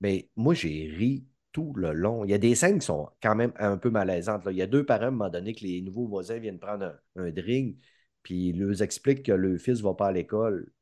[0.00, 2.24] Mais moi, j'ai ri tout le long.
[2.24, 4.44] Il y a des scènes qui sont quand même un peu malaisantes.
[4.44, 4.52] là.
[4.52, 6.98] Il y a deux parents, à un moment donné, que les nouveaux voisins viennent prendre
[7.16, 7.78] un, drink,
[8.22, 10.72] puis ils leur expliquent que le fils ne va pas à l'école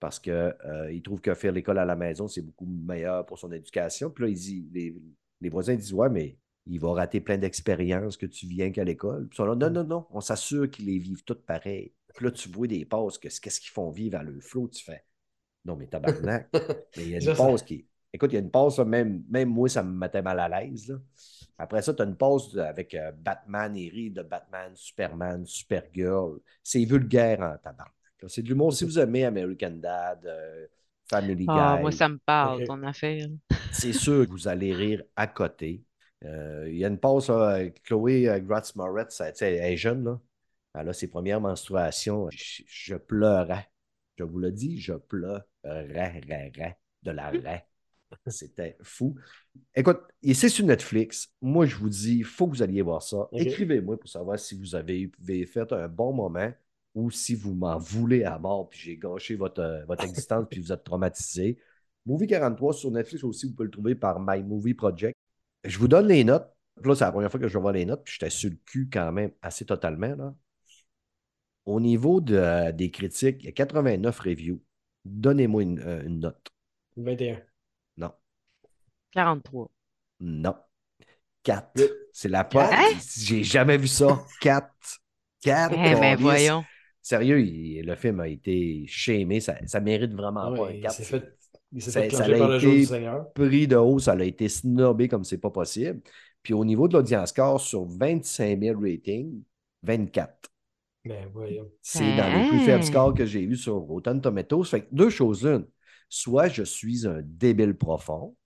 [0.00, 4.10] parce qu'ils trouvent que faire l'école à la maison, c'est beaucoup meilleur pour son éducation.
[4.10, 4.96] Puis là, ils disent- les,
[5.40, 9.28] les voisins disent Ouais, mais il va rater plein d'expériences que tu viens qu'à l'école.
[9.28, 11.92] Puis ils sont là, non, non, non, on s'assure qu'ils les vivent toutes pareil.
[12.14, 14.82] Puis là, tu vois des passes, que- qu'est-ce qu'ils font vivre à leur flot, tu
[14.84, 15.04] fais.
[15.64, 16.48] Non, mais tabarnak.
[16.96, 17.86] mais il y a une pause qui.
[18.12, 20.48] Écoute, il y a une pause, là, même, même moi, ça me mettait mal à
[20.48, 20.88] l'aise.
[20.88, 20.96] là.
[21.58, 26.38] Après ça, tu as une pause avec euh, Batman et rire de Batman, Superman, Supergirl.
[26.62, 27.92] C'est vulgaire en tabarnak.
[28.22, 28.28] là.
[28.28, 28.72] C'est de l'humour.
[28.72, 30.66] Si vous aimez American Dad, euh,
[31.10, 33.28] Family Ah, Guy, moi, ça me parle, ton affaire.
[33.72, 35.82] c'est sûr que vous allez rire à côté.
[36.24, 36.98] Euh, il y a une
[37.28, 40.20] avec Chloé Gratz Moretz, ça, tu sais, elle est jeune, là.
[40.74, 42.28] Elle a ses premières menstruations.
[42.30, 43.68] Je, je pleurais.
[44.16, 47.66] Je vous le dis, je pleurais rais, rais, de la raie.
[48.26, 49.16] C'était fou.
[49.74, 51.32] Écoute, et c'est sur Netflix.
[51.40, 53.28] Moi, je vous dis, il faut que vous alliez voir ça.
[53.32, 55.10] Écrivez-moi pour savoir si vous avez,
[55.46, 56.52] fait un bon moment
[56.94, 60.60] ou si vous m'en voulez à mort puis j'ai gâché votre, euh, votre existence puis
[60.60, 61.58] vous êtes traumatisé.
[62.06, 65.16] Movie 43 sur Netflix aussi, vous pouvez le trouver par My Movie Project.
[65.64, 66.48] Je vous donne les notes.
[66.84, 68.56] Là, c'est la première fois que je vais voir les notes, puis j'étais sur le
[68.64, 70.14] cul quand même assez totalement.
[70.14, 70.34] Là.
[71.66, 74.60] Au niveau de- euh, des critiques, il y a 89 reviews.
[75.04, 76.50] Donnez-moi une, euh, une note.
[76.96, 77.40] 21.
[77.96, 78.12] Non.
[79.12, 79.70] 43.
[80.20, 80.54] Non.
[81.42, 81.70] 4.
[81.76, 81.90] Huit.
[82.12, 82.62] C'est la pote.
[82.70, 82.98] Hein?
[83.18, 84.24] J'ai jamais vu ça.
[84.40, 84.68] 4.
[85.42, 85.72] 4.
[85.74, 86.64] Eh ben, voyons.
[87.02, 89.40] Sérieux, il- le film a été shamé.
[89.40, 90.92] Ça, ça mérite vraiment Ouais, pas un il 4.
[90.94, 91.22] s'est fait,
[91.72, 93.32] il s'est Ça- fait ça a par le jour été- du Seigneur.
[93.34, 96.00] Pris de haut, ça a été snobé comme c'est pas possible.
[96.42, 99.42] Puis au niveau de l'audience score, sur 25 000 ratings,
[99.82, 100.50] 24.
[101.04, 101.70] Ben voyons.
[101.82, 104.64] C'est dans les plus faibles scores que j'ai vus sur Rotten Tomatoes.
[104.64, 105.66] Fait que deux choses une.
[106.08, 108.36] Soit je suis un débile profond,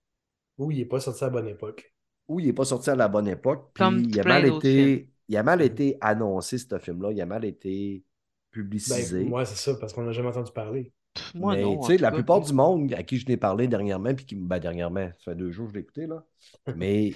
[0.59, 1.93] Ou il n'est pas sorti à la bonne époque.
[2.29, 5.09] ou il n'est pas sorti à la bonne époque, puis Comme il a mal été,
[5.29, 7.13] il a mal été annoncé, ce film-là.
[7.13, 8.05] Il a mal été
[8.51, 9.23] publicisé.
[9.25, 10.93] Ben, moi, c'est ça, parce qu'on n'a jamais entendu parler.
[11.15, 11.81] Pff, Moi, Mais non.
[11.89, 12.11] la cas.
[12.13, 14.47] plupart du monde à qui je n'ai parlé dernièrement, puis qui me.
[14.47, 16.25] Ben, dernièrement, ça fait deux jours que je l'ai écouté, là.
[16.77, 17.11] Mais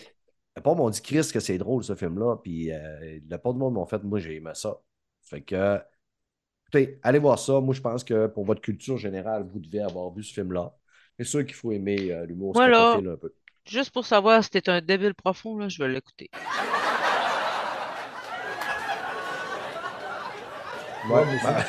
[0.57, 2.37] la plupart m'ont dit, Chris, que c'est drôle, ce film-là.
[2.43, 4.79] Puis euh, la plupart du monde m'ont fait, moi, j'ai aimé ça.
[5.33, 5.79] Fait que,
[6.65, 7.61] écoutez, allez voir ça.
[7.61, 10.75] Moi, je pense que pour votre culture générale, vous devez avoir vu ce film-là.
[11.19, 13.33] C'est sûr qu'il faut aimer euh, l'humour Moi, là, scatophile un peu.
[13.67, 16.31] Juste pour savoir si t'es un débile profond, là, je vais l'écouter.
[21.07, 21.65] Moi, Ouais, ben,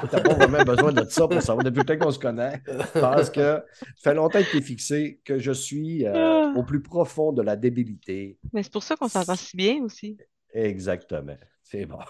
[0.10, 2.60] T'as pas vraiment besoin de ça pour savoir depuis le temps qu'on se connaît.
[2.94, 3.62] Parce que
[3.96, 6.52] ça fait longtemps que tu es fixé, que je suis euh, Ah.
[6.56, 8.38] au plus profond de la débilité.
[8.52, 10.16] Mais c'est pour ça qu'on s'entend si bien aussi.
[10.52, 11.36] Exactement.
[11.72, 12.00] C'est bon.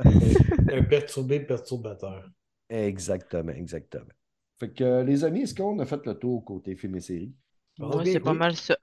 [0.00, 2.28] un perturbé perturbateur.
[2.68, 4.10] Exactement, exactement.
[4.58, 7.32] Fait que, euh, les amis, est-ce qu'on a fait le tour côté film et série?
[7.78, 8.38] Bien, c'est pas oui.
[8.38, 8.76] mal ça.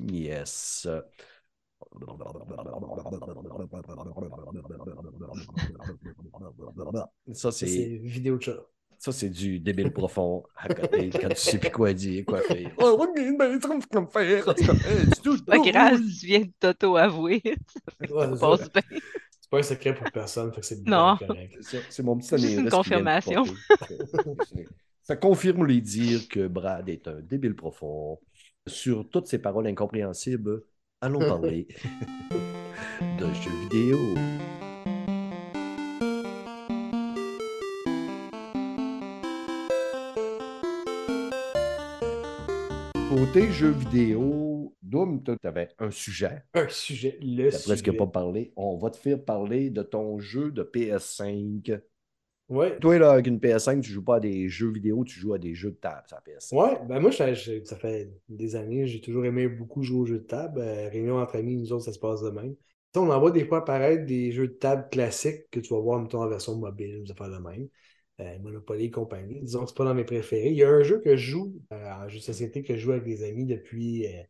[0.00, 0.86] Yes.
[7.32, 8.60] Ça, c'est C'est vidéo de chat.
[9.00, 12.70] ça, c'est du débile profond à côté quand tu sais plus quoi dire, quoi faire.
[12.78, 13.18] Oh, ok,
[13.60, 14.54] ça me fait comme faire.
[14.56, 14.66] C'est.
[15.46, 17.42] Pas grave, tu viens de t'auto-avouer.
[18.40, 18.82] Passe bien.
[19.44, 21.18] C'est pas un secret pour personne, fait que c'est Non.
[21.60, 23.44] C'est c'est mon petit Juste une confirmation.
[25.02, 28.18] Ça confirme les dires que Brad est un débile profond.
[28.66, 30.62] Sur toutes ces paroles incompréhensibles,
[31.02, 31.68] allons parler
[33.18, 33.98] de jeux vidéo.
[43.10, 44.43] Côté jeux vidéo,
[45.24, 46.42] Tu avais un sujet.
[46.54, 47.64] Un sujet, le sujet.
[47.64, 48.52] presque pas parlé.
[48.56, 51.72] On va te faire parler de ton jeu de PS5.
[52.48, 52.78] Ouais.
[52.78, 55.38] Toi, là, avec une PS5, tu joues pas à des jeux vidéo, tu joues à
[55.38, 56.56] des jeux de table, ça PS5.
[56.60, 60.06] Ouais, ben moi, je- je- ça fait des années, j'ai toujours aimé beaucoup jouer aux
[60.06, 60.60] jeux de table.
[60.60, 62.54] Euh, réunion entre amis, nous autres, ça se passe de même.
[62.96, 66.00] On en voit des fois apparaître des jeux de table classiques que tu vas voir,
[66.00, 67.68] mettons, en version mobile, ça fait de même.
[68.20, 69.40] Euh, Monopoly et compagnie.
[69.40, 70.50] Disons que c'est pas dans mes préférés.
[70.50, 72.80] Il y a un jeu que je joue, euh, un jeu de société que je
[72.80, 74.22] joue avec des amis depuis euh,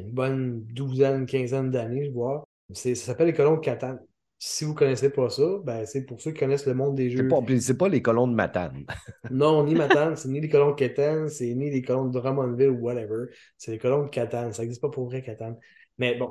[0.00, 2.44] une bonne douzaine, quinzaine d'années, je vois.
[2.72, 4.00] Ça s'appelle les colons de Catane.
[4.38, 7.10] Si vous ne connaissez pas ça, ben, c'est pour ceux qui connaissent le monde des
[7.16, 7.28] C'est jeux.
[7.28, 8.86] pas, c'est pas les colons de Matane.
[9.28, 12.68] Non, ni Matane, c'est ni les colons de Catane, c'est ni les colons de Drummondville
[12.70, 13.26] ou whatever.
[13.58, 14.52] C'est les colons de Catane.
[14.52, 15.58] Ça n'existe pas pour vrai, Catane.
[15.98, 16.30] Mais bon,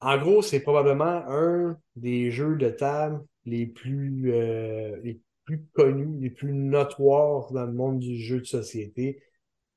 [0.00, 6.20] en gros, c'est probablement un des jeux de table les plus, euh, les plus connus,
[6.20, 9.22] les plus notoires dans le monde du jeu de société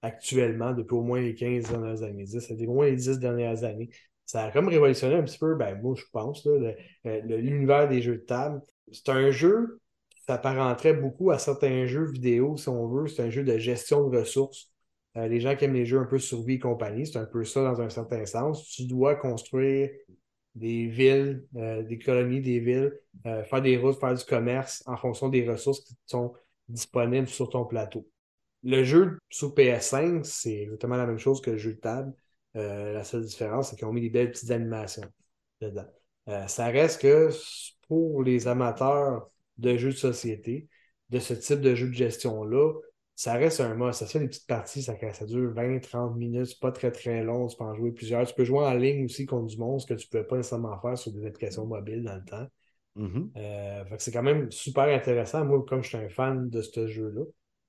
[0.04, 3.64] actuellement, depuis au moins les 15 dernières années, 10, c'était au moins les 10 dernières
[3.66, 3.90] années.
[4.26, 7.90] Ça a comme révolutionné un petit peu, ben moi je pense, là, euh, le- l'univers
[7.90, 8.62] des jeux de table.
[8.92, 9.80] C'est un jeu
[10.12, 13.08] qui s'apparenterait beaucoup à certains jeux vidéo, si on veut.
[13.08, 14.72] C'est un jeu de gestion de ressources.
[15.18, 17.44] Euh, les gens qui aiment les jeux un peu survie et compagnie, c'est un peu
[17.46, 18.66] ça dans un certain sens.
[18.68, 19.90] Tu dois construire
[20.56, 25.30] des villes, euh, des colonies, des villes, faire des routes, faire du commerce en fonction
[25.30, 26.34] des ressources qui sont
[26.70, 28.08] disponibles sur ton plateau.
[28.64, 32.14] Le jeu sous PS5, c'est exactement la même chose que le jeu de table.
[32.56, 35.10] Euh, la seule différence, c'est qu'ils ont mis des belles petites animations
[35.60, 35.86] dedans.
[36.30, 37.30] Euh, ça reste que
[37.88, 40.68] pour les amateurs de jeux de société,
[41.10, 42.74] de ce type de jeu de gestion-là,
[43.16, 44.00] ça reste un must.
[44.00, 47.24] Ça se fait des petites parties, ça, ça dure 20-30 minutes, c'est pas très très
[47.24, 48.26] long, tu peux en jouer plusieurs.
[48.26, 50.38] Tu peux jouer en ligne aussi contre du monde, ce que tu ne pouvais pas
[50.38, 52.48] nécessairement faire sur des applications mobiles dans le temps.
[52.96, 53.32] Mhm.
[53.38, 55.46] Euh, c'est quand même super intéressant.
[55.46, 57.24] Moi, comme je suis un fan de ce jeu-là,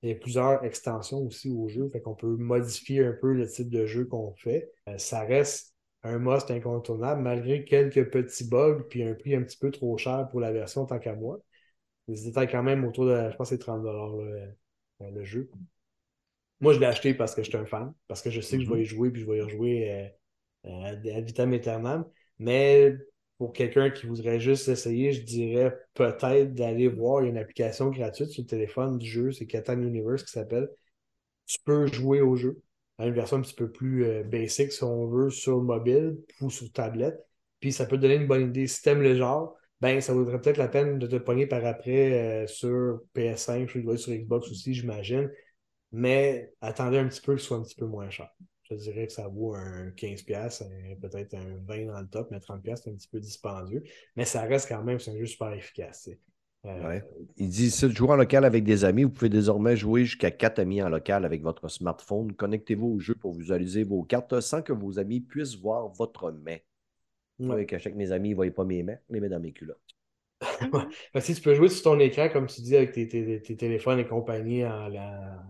[0.04, 3.48] il y a plusieurs extensions aussi au jeu, fait qu'on peut modifier un peu le
[3.48, 4.70] type de jeu qu'on fait.
[4.88, 9.56] Euh, ça reste un must incontournable, malgré quelques petits bugs, puis un prix un petit
[9.56, 11.40] peu trop cher pour la version tant qu'à moi.
[12.08, 15.50] Étaient quand même autour de, je pense, que c'est 30 là, euh, le jeu.
[16.60, 18.64] Moi, je l'ai acheté parce que je suis un fan, parce que je sais que
[18.64, 22.04] je vais y jouer, puis je vais y rejouer euh, euh, à vitam aeternam.
[22.38, 22.96] Mais
[23.38, 27.22] pour quelqu'un qui voudrait juste essayer, je dirais peut-être d'aller voir.
[27.24, 30.68] Une application gratuite sur le téléphone du jeu, c'est Catan Universe qui s'appelle.
[31.46, 32.62] Tu peux jouer au jeu
[32.98, 36.70] une version un petit peu plus euh, basic, si on veut, sur mobile ou sur
[36.72, 37.18] tablette.
[37.60, 38.66] Puis ça peut donner une bonne idée.
[38.66, 42.44] Si t'aimes le genre, ben ça vaudrait peut-être la peine de te pogner par après
[42.44, 45.30] euh, sur PS5, je sur Xbox aussi, j'imagine.
[45.92, 48.28] Mais attendez un petit peu que ce soit un petit peu moins cher.
[48.70, 52.40] Je dirais que ça vaut un 15$, un- peut-être un 20$ dans le top, mais
[52.40, 53.82] 30$, c'est un petit peu dispendieux.
[54.16, 56.08] Mais ça reste quand même, c'est un jeu super efficace.
[56.08, 56.14] Euh,
[56.64, 57.04] Ouais.
[57.36, 60.30] Il dit si vous jouez en local avec des amis, vous pouvez désormais jouer jusqu'à
[60.30, 62.32] 4 amis en local avec votre smartphone.
[62.32, 66.56] Connectez-vous au jeu pour visualiser vos cartes sans que vos amis puissent voir votre main.
[67.38, 69.52] Vous qu'à chaque mes amis, ils ne voient pas mes mains, les mets dans mes
[69.52, 69.78] culottes.
[71.20, 73.98] Si tu peux jouer sur ton écran, comme tu dis, avec tes, tes- tes téléphones
[73.98, 75.44] et compagnie en, la-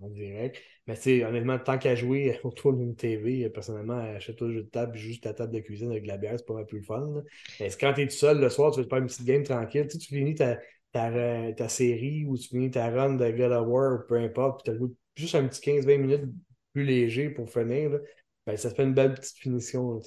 [0.00, 0.62] en direct.
[0.86, 4.96] Mais tu honnêtement, tant qu'à jouer autour d'une TV, personnellement, achète-toi le jeu de table,
[4.96, 7.22] juste ta table de cuisine avec la bière, c'est pas mal plus fun.
[7.60, 9.42] Mais quand tu es tout seul le soir, tu veux te faire une petite game
[9.42, 9.86] tranquille.
[9.90, 10.58] Tu tu finis ta,
[10.96, 14.64] euh, ta série ou tu finis ta run de God of War, ou peu importe,
[14.64, 16.24] puis tu as juste un petit 15-20 minutes
[16.72, 17.90] plus léger pour finir.
[17.90, 17.98] là.
[18.46, 20.00] Ben, ça fait une belle petite finition.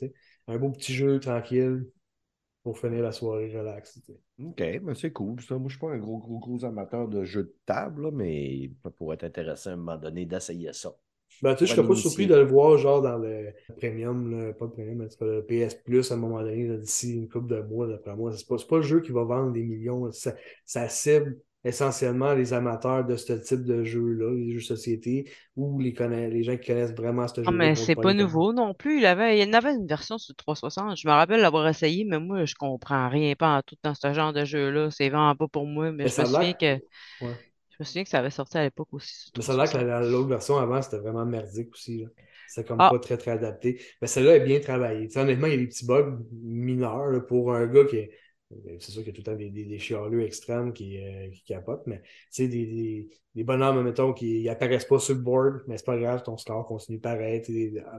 [0.48, 1.86] Un beau petit jeu tranquille
[2.64, 4.02] pour finir la soirée relax.
[4.44, 5.42] OK, ben c'est cool.
[5.42, 5.56] Ça.
[5.56, 8.12] Moi, je ne suis pas un gros, gros, gros amateur de jeux de table, là,
[8.12, 10.94] mais ça pourrait être intéressant à un moment donné d'essayer ça.
[11.42, 14.54] Ben, tu sais, je serais pas surpris de le voir genre dans le premium, là,
[14.54, 17.62] pas le premium, mais le PS Plus à un moment donné, d'ici une couple de
[17.62, 18.32] mois, d'après moi.
[18.36, 20.10] C'est pas, pas le jeu qui va vendre des millions.
[20.12, 25.80] ça cible essentiellement les amateurs de ce type de jeu-là, les jeux de société, ou
[25.80, 27.52] les, conna- les gens qui connaissent vraiment ce Ah, jeu-là.
[27.52, 29.00] mais c'est pas nouveau non plus.
[29.00, 30.98] Il avait, il y en avait une version sur 360.
[30.98, 34.14] Je me rappelle l'avoir essayé, mais moi, je comprends rien pas en tout dans ce
[34.14, 34.90] genre de jeu-là.
[34.92, 35.92] C'est vraiment pas pour moi.
[35.92, 36.76] Mais Mais je me souviens que
[37.22, 37.36] Ouais.
[37.72, 39.70] je me souviens que ça avait sorti à l'époque aussi Mais ça a l'air que
[39.72, 39.88] 360.
[39.88, 42.04] la- la- l'autre version avant, c'était vraiment merdique aussi.
[42.04, 42.08] là.
[42.48, 42.90] C'est comme Ah.
[42.90, 43.80] pas très très adapté.
[44.02, 45.08] Mais celle-là est bien travaillée.
[45.16, 48.12] Honnêtement, il y a des petits bugs mineurs là, pour un gars qui est.
[48.52, 50.98] euh, C'est sûr qu'il y a tout le temps des, des, des chialeux extrêmes qui,
[51.04, 52.02] euh, qui capotent, mais
[52.38, 56.24] des, des, des bonhommes, mettons, qui n'apparaissent pas sur le board, mais c'est pas grave,
[56.24, 57.42] ton score continue pareil,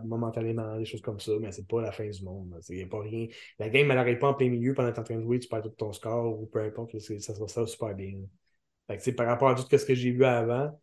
[0.04, 2.58] momentanément, des choses comme ça, mais c'est pas la fin du monde.
[2.68, 3.26] Il n'y a pas rien.
[3.58, 5.22] La game, elle n'arrive pas en plein milieu pendant que tu es en train de
[5.22, 8.20] jouer, tu perds tout ton score ou peu importe, ça se passe super bien.
[8.88, 10.78] Fait que, par rapport à tout ce que j'ai vu avant,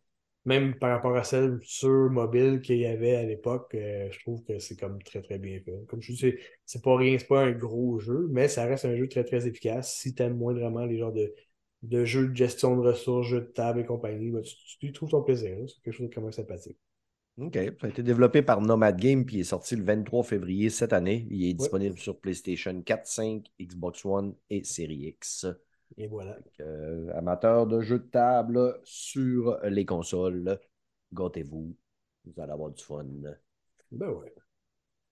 [0.48, 4.42] même par rapport à celle sur mobile qu'il y avait à l'époque, euh, je trouve
[4.44, 5.84] que c'est comme très très bien fait.
[5.88, 6.34] Comme je dis,
[6.64, 9.46] c'est- pas rien, c'est pas un gros jeu, mais ça reste un jeu très très
[9.46, 9.94] efficace.
[9.94, 11.34] Si tu aimes moindrement les genres de,
[11.82, 14.42] de jeux de gestion de ressources, jeux de table et compagnie, ben,
[14.80, 15.58] tu, trouves ton plaisir.
[15.58, 15.66] là.
[15.68, 16.78] C'est quelque chose de quand même sympathique.
[17.36, 17.54] OK.
[17.54, 20.92] Ça a été développé par Nomad Game puis il est sorti le 23 février cette
[20.94, 21.26] année.
[21.30, 25.46] Il est disponible sur PlayStation 4, 5, Xbox One et Series X.
[25.96, 26.36] Et voilà.
[26.60, 30.58] Euh, amateur de jeux de table sur les consoles,
[31.12, 31.76] gâtez-vous.
[32.24, 33.04] Vous allez avoir du fun.
[33.92, 34.34] Ben ouais.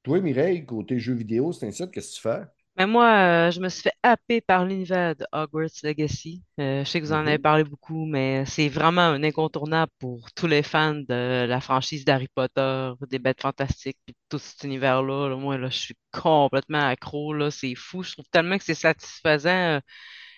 [0.05, 2.45] Toi, Mireille, côté jeux vidéo, c'est un site, qu'est-ce que tu fais?
[2.79, 6.45] Mais moi, euh, je me suis fait happer par l'univers de Hogwarts Legacy.
[6.61, 7.43] Euh, je sais que vous en avez Mhm.
[7.43, 12.29] parlé beaucoup, mais c'est vraiment un incontournable pour tous les fans de la franchise d'Harry
[12.35, 15.29] Potter, des Bêtes Fantastiques, puis tout cet univers-là.
[15.31, 15.37] là.
[15.37, 17.51] moi, là, je suis complètement accro, là.
[17.51, 18.03] C'est fou.
[18.03, 19.49] Je trouve tellement que c'est satisfaisant.
[19.51, 19.81] euh,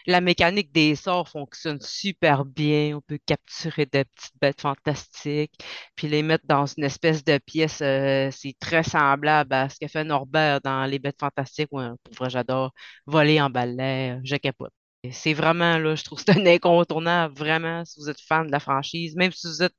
[0.09, 2.97] La mécanique des sorts fonctionne super bien.
[2.97, 5.53] On peut capturer des petites bêtes fantastiques,
[5.97, 7.81] puis les mettre dans une espèce de pièce.
[7.83, 11.69] euh, c'est très semblable à ce que fait Norbert dans Les Bêtes Fantastiques.
[11.73, 12.73] Ouais, pour vrai, j'adore
[13.07, 14.13] voler en balai.
[14.19, 14.73] euh, Je capote.
[15.13, 18.61] C'est vraiment, là, je trouve c'est un incontournable, vraiment, si vous êtes fan de la
[18.61, 19.15] franchise.
[19.17, 19.75] Même si vous êtes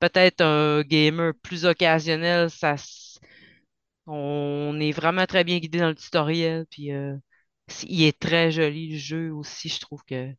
[0.00, 2.76] peut-être un gamer plus occasionnel, ça,
[4.06, 6.66] on est vraiment très bien guidé dans le tutoriel.
[6.70, 7.16] Puis, euh,
[7.84, 9.68] il est très joli, le jeu aussi.
[9.68, 10.34] Je trouve que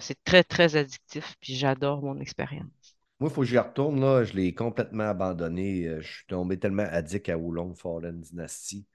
[0.00, 1.36] c'est très, très addictif.
[1.40, 2.96] Puis, j'adore mon expérience.
[3.20, 4.24] Moi, il faut que j'y retourne, là.
[4.24, 5.86] Je l'ai complètement abandonné.
[5.86, 8.86] Euh, Je suis tombé tellement addict à Wulong Fallen Dynasty.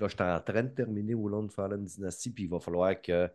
[0.00, 3.30] Là, je suis en train de terminer Wulong Fallen Dynasty, puis il va falloir que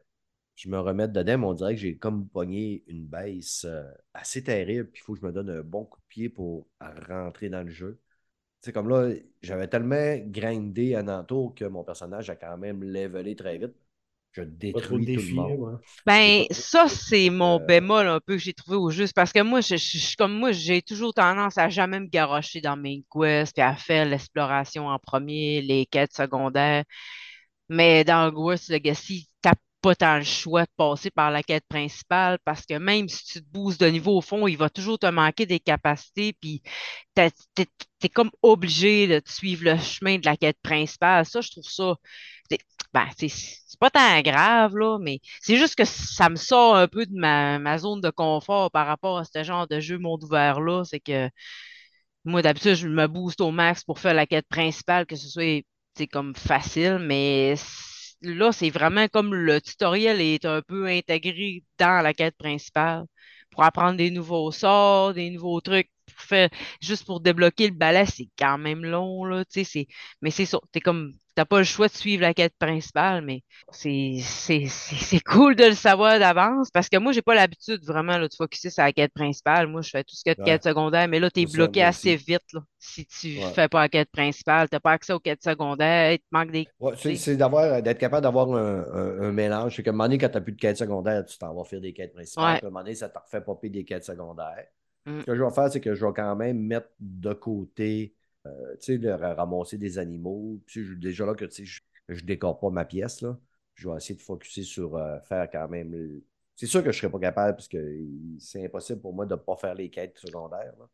[0.55, 1.37] je me remette dedans.
[1.39, 3.83] Mais on dirait que j'ai comme pogné une baisse euh,
[4.13, 6.67] assez terrible, puis il faut que je me donne un bon coup de pied pour
[7.09, 7.99] rentrer dans le jeu.
[8.61, 13.35] Sais, comme là, j'avais tellement grindé à Nanto que mon personnage a quand même levelé
[13.35, 13.75] très vite.
[14.33, 15.57] Je détruis tout le défis, là, monde.
[15.57, 15.77] ouais.
[16.05, 19.13] Ben, ça, c'est mon euh, bémol un peu que j'ai trouvé au juste.
[19.13, 22.07] Parce que moi, je, je- je suis comme moi, j'ai toujours tendance à jamais me
[22.07, 26.83] garrocher dans mes quests, puis à faire l'exploration en premier, les quêtes secondaires.
[27.69, 32.39] Mais dans Hogwarts Legacy, t'as pas tant le choix de passer par la quête principale
[32.45, 35.07] parce que même si tu te boostes de niveau au fond, il va toujours te
[35.07, 36.61] manquer des capacités, puis
[37.15, 37.31] t'es,
[37.99, 41.25] t'es comme obligé de suivre le chemin de la quête principale.
[41.25, 41.95] Ça, je trouve ça.
[42.93, 47.05] Ben, c'est pas tant grave, là, mais c'est juste que ça me sort un peu
[47.07, 50.83] de ma, ma zone de confort par rapport à ce genre de jeu monde ouvert-là.
[50.85, 51.29] C'est que
[52.25, 55.63] moi, d'habitude, je me booste au max pour faire la quête principale, que ce soit,
[56.11, 57.55] comme facile, mais
[58.21, 63.05] là, c'est vraiment comme le tutoriel est un peu intégré dans la quête principale
[63.51, 66.49] pour apprendre des nouveaux sorts, des nouveaux trucs, pour faire,
[66.81, 69.43] juste pour débloquer le balai, c'est quand même long, là,
[70.21, 73.43] mais c'est ça, t'es comme, t'as pas le choix de suivre la quête principale, mais
[73.71, 77.83] c'est, c'est, c'est c'est cool de le savoir d'avance, parce que moi, j'ai pas l'habitude
[77.85, 80.35] vraiment, là, de focusser sur la quête principale, moi, je fais tout ce qui est
[80.35, 82.17] de Ouais, quête secondaire, mais là, c'est ça, bloqué assez aussi.
[82.17, 83.53] vite, là, si tu Ouais.
[83.53, 86.69] fais pas la quête principale, t'as pas accès aux quêtes secondaires, il te manque des,
[86.79, 89.75] Ouais, tu c'est d'avoir, d'être capable d'avoir un, un- un mélange.
[89.75, 91.63] C'est qu'à un moment donné, quand tu n'as plus de quête secondaire, tu t'en vas
[91.63, 92.59] faire des quêtes principales.
[92.61, 94.67] à un moment donné, ça te refait popper des quêtes secondaires.
[95.05, 98.15] mm, Ce que je vais faire, c'est que je vais quand même mettre de côté,
[98.45, 100.59] euh, tu sais, ramasser des animaux.
[100.65, 103.37] Puis je- déjà là que tu sais, je, je décore pas ma pièce, là.
[103.75, 105.91] Je vais essayer de focusser sur euh, faire quand même.
[105.91, 106.23] le-
[106.55, 107.97] C'est sûr que je ne serai pas capable parce que
[108.39, 110.73] c'est impossible pour moi de ne pas faire les quêtes secondaires.
[110.79, 110.85] là.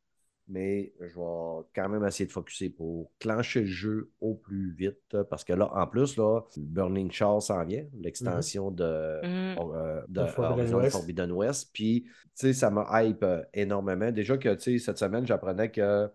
[0.52, 5.16] Mais je vais quand même essayer de focusser pour clencher le jeu au plus vite.
[5.30, 10.22] Parce que là, en plus, là, Burning Shore s'en vient, l'extension de, mm, euh, de
[10.22, 10.91] De Forbidden Horizon West.
[10.93, 11.70] Forbidden West.
[11.72, 13.24] Puis, tu sais, ça me hype
[13.54, 14.12] énormément.
[14.12, 16.08] Déjà que, tu sais, cette semaine, j'apprenais que euh,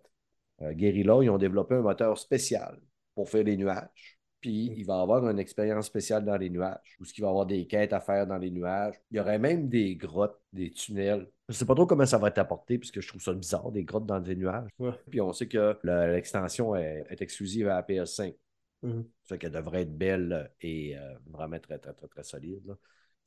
[0.61, 2.81] Guerrilla, ils ont développé un moteur spécial
[3.15, 4.19] pour faire les nuages.
[4.41, 7.31] Puis, il va y avoir une expérience spéciale dans les nuages, où il va y
[7.31, 8.95] avoir des quêtes à faire dans les nuages.
[9.11, 11.31] Il y aurait même des grottes, des tunnels.
[11.49, 13.73] Je ne sais pas trop comment ça va être apporté, puisque je trouve ça bizarre,
[13.73, 14.69] des grottes dans des nuages.
[14.79, 14.93] Ouais.
[15.09, 18.35] Puis, on sait que le- l'extension est, est exclusive à la PS5.
[18.83, 19.05] Mhm.
[19.23, 22.67] Ça fait qu'elle devrait être belle et euh, vraiment très, très, très, très solide.
[22.67, 22.75] Là.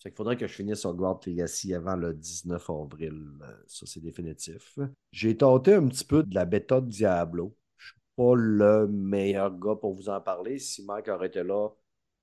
[0.01, 3.31] Fait qu'il faudrait que je finisse Guard Legacy avant le 19 avril.
[3.65, 4.77] Ça, c'est définitif.
[5.11, 7.55] J'ai tenté un petit peu de la bêta de Diablo.
[7.77, 10.59] Je suis pas le meilleur gars pour vous en parler.
[10.59, 11.69] Si Mike aurait été là,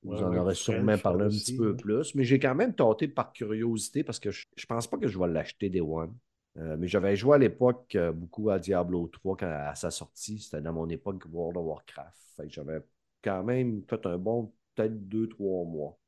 [0.03, 1.75] vous Ouais, en aurez sûrement parlé un petit peu hein.
[1.75, 2.15] plus.
[2.15, 5.19] Mais j'ai quand même tenté par curiosité parce que je, je pense pas que je
[5.19, 6.15] vais l'acheter Day One.
[6.59, 10.39] Euh, mais j'avais joué à l'époque euh, beaucoup à Diablo 3 quand, à sa sortie.
[10.39, 12.17] C'était dans mon époque World of Warcraft.
[12.37, 12.81] Fait que j'avais
[13.23, 15.99] quand même fait un bon peut-être deux, trois mois.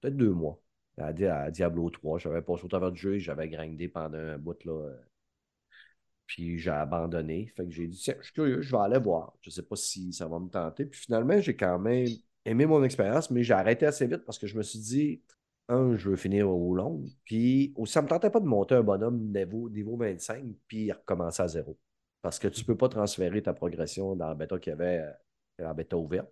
[0.00, 0.60] Peut-être deux mois
[0.98, 2.18] à, à Diablo 3.
[2.18, 4.72] J'avais passé au travers du jeu et j'avais grindé pendant un bout là.
[4.72, 4.96] euh,
[6.26, 7.46] Puis j'ai abandonné.
[7.56, 9.34] Fait que j'ai dit, tiens, je suis curieux, je vais aller voir.
[9.40, 10.86] Je sais pas si ça va me tenter.
[10.86, 14.46] Puis finalement, j'ai quand même aimé mon expérience, mais j'ai arrêté assez vite parce que
[14.46, 15.22] je me suis dit,
[15.68, 17.04] un, je veux finir au long.
[17.24, 20.90] Puis aussi, ça ne me tentait pas de monter un bonhomme niveau, niveau 25 puis
[20.92, 21.78] recommencer à zéro.
[22.22, 24.98] Parce que tu ne peux pas transférer ta progression dans la bêta qu'il y avait,
[25.00, 25.12] euh,
[25.58, 26.28] dans la bêta ouverte.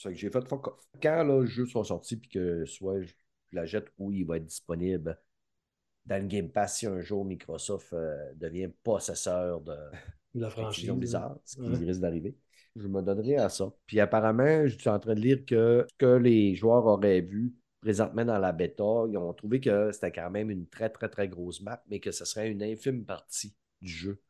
[0.00, 0.88] C'est que j'ai fait fuck off.
[1.02, 3.12] Quand là, le jeu soit sorti, puis que soit je
[3.52, 5.18] la jette ou il va être disponible
[6.06, 9.74] dans le Game Pass si un jour Microsoft euh, devient possesseur de
[10.34, 10.90] la franchise.
[10.90, 11.78] Blizzard, ce qui Ouais.
[11.78, 12.36] risque d'arriver.
[12.76, 13.72] Je me donnerai à ça.
[13.86, 17.54] Puis apparemment, je suis en train de lire que ce que les joueurs auraient vu
[17.80, 21.28] présentement dans la bêta, ils ont trouvé que c'était quand même une très, très, très
[21.28, 24.20] grosse map, mais que ce serait une infime partie du jeu.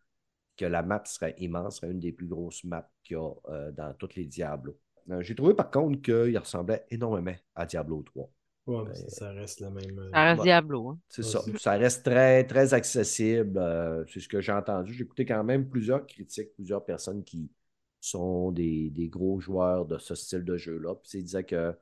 [0.57, 3.73] Que la map serait immense, serait une des plus grosses maps qu'il y a euh,
[3.73, 4.79] dans tous les Diablos.
[5.11, 8.31] Euh, J'ai trouvé par contre qu'il ressemblait énormément à Diablo 3.
[8.67, 9.99] Ouais, mais ça, ça reste la même.
[9.99, 10.45] euh, Ça reste Ouais.
[10.45, 10.89] Diablo.
[10.91, 10.99] Hein.
[11.09, 11.43] C'est Ouais, ça.
[11.57, 13.59] Ça reste très, très accessible.
[13.59, 14.93] euh, c'est ce que j'ai entendu.
[14.93, 17.51] J'ai écouté quand même plusieurs critiques, plusieurs personnes qui
[18.01, 20.95] sont des, des gros joueurs de ce style de jeu-là.
[20.97, 21.75] Puis ils disaient que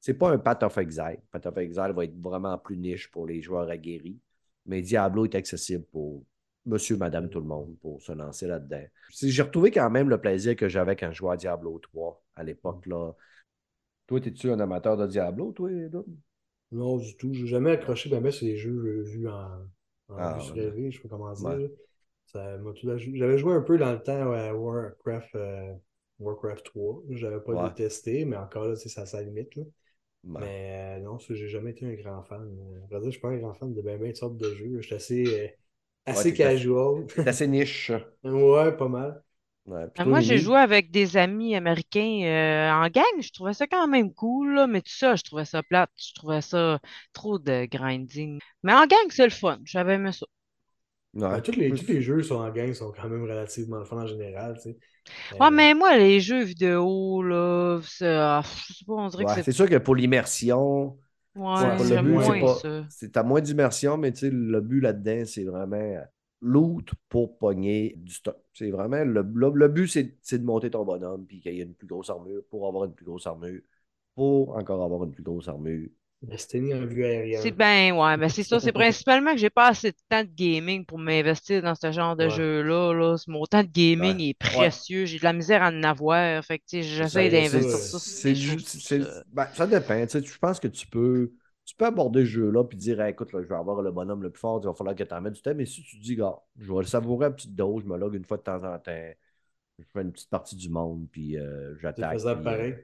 [0.00, 1.18] c'est pas un Path of Exile.
[1.30, 4.20] Path of Exile va être vraiment plus niche pour les joueurs aguerris.
[4.66, 6.24] Mais Diablo est accessible pour
[6.66, 8.82] monsieur, madame, tout le monde pour se lancer là-dedans.
[9.22, 12.42] J'ai retrouvé quand même le plaisir que j'avais quand je jouais à Diablo 3 à
[12.42, 12.86] l'époque.
[12.86, 13.12] là.
[14.06, 16.06] Toi, es-tu un amateur de Diablo, toi, Doug?
[16.72, 17.32] Non, du tout.
[17.34, 19.48] J'ai jamais accroché ma sur les jeux euh, vus en,
[20.08, 20.90] en Ah, vue ouais.
[20.90, 21.44] je sais pas comment dire.
[21.44, 21.70] Ouais.
[22.34, 25.74] J'avais joué un peu dans le temps à Warcraft, euh,
[26.18, 27.02] Warcraft 3.
[27.10, 27.70] J'avais pas Ouais.
[27.70, 29.54] détesté, mais encore là, c'est ça à sa limite.
[29.56, 29.64] Là.
[30.38, 32.42] Mais euh, non, j'ai jamais été un grand fan.
[32.84, 34.54] À vrai dire, je suis pas un grand fan de bien ben de sortes de
[34.54, 34.80] jeux.
[34.80, 35.48] Je suis assez, euh,
[36.06, 37.06] assez casual.
[37.14, 37.92] C'est assez niche.
[38.24, 39.22] ouais, pas mal.
[39.66, 39.88] Ouais.
[39.96, 43.04] Ben, toi, moi, j'ai joué avec des amis américains euh, en gang.
[43.20, 45.90] Je trouvais ça quand même cool, là, mais tout ça, je trouvais ça plate.
[45.96, 46.80] Je trouvais ça
[47.12, 48.40] trop de grinding.
[48.64, 49.58] Mais en gang, c'est le fun.
[49.64, 50.26] J'avais aimé ça.
[51.14, 51.28] Ouais.
[51.28, 54.06] Ben, tous, les, tous les jeux sont en gang sont quand même relativement fun en
[54.06, 54.56] général.
[54.56, 54.78] tu sais.
[55.40, 59.24] Ouais, Euh, mais moi, les jeux vidéo, là, c'est, ah, je sais pas, on dirait
[59.24, 59.52] Ouais, que c'est c'est.
[59.52, 60.98] sûr que pour l'immersion,
[61.36, 62.84] Ouais, c'est le c'est moins pas- ça.
[62.88, 66.02] c'est t'as moins d'immersion, mais tu sais, le but là-dedans, c'est vraiment euh,
[66.40, 68.36] loot pour pogner du stock.
[68.52, 71.60] C'est vraiment le, le, le but, c'est c'est de monter ton bonhomme puis qu'il y
[71.60, 73.60] ait une plus grosse armure pour avoir une plus grosse armure,
[74.14, 75.88] pour encore avoir une plus grosse armure.
[76.26, 77.40] Destiny en vue aérienne.
[77.42, 78.58] C'est ben, ouais, ben c'est ça.
[78.60, 82.16] C'est principalement que j'ai pas assez de temps de gaming pour m'investir dans ce genre
[82.16, 82.30] de Ouais.
[82.30, 82.92] jeu-là.
[82.94, 83.16] Là.
[83.28, 84.28] Mon temps de gaming Ouais.
[84.30, 85.04] est précieux.
[85.04, 86.44] J'ai de la misère à en avoir.
[86.44, 87.98] Fait que, j'essaie d'investir ça, ça.
[87.98, 88.34] C'est
[89.32, 90.06] ben, ça dépend.
[90.06, 91.32] Je pense que tu peux,
[91.64, 94.22] tu peux aborder ce jeu-là puis dire Hey, écoute, là, je vais avoir le bonhomme
[94.22, 95.54] le plus fort, il va falloir que tu en mettes du temps.
[95.54, 98.14] Mais si tu dis, gars, je vais le savourer à petite dose, je me log
[98.14, 99.10] une fois de temps en temps,
[99.78, 102.12] je fais une petite partie du monde, puis euh, C'est j'attaque.
[102.14, 102.74] faisable puis, pareil.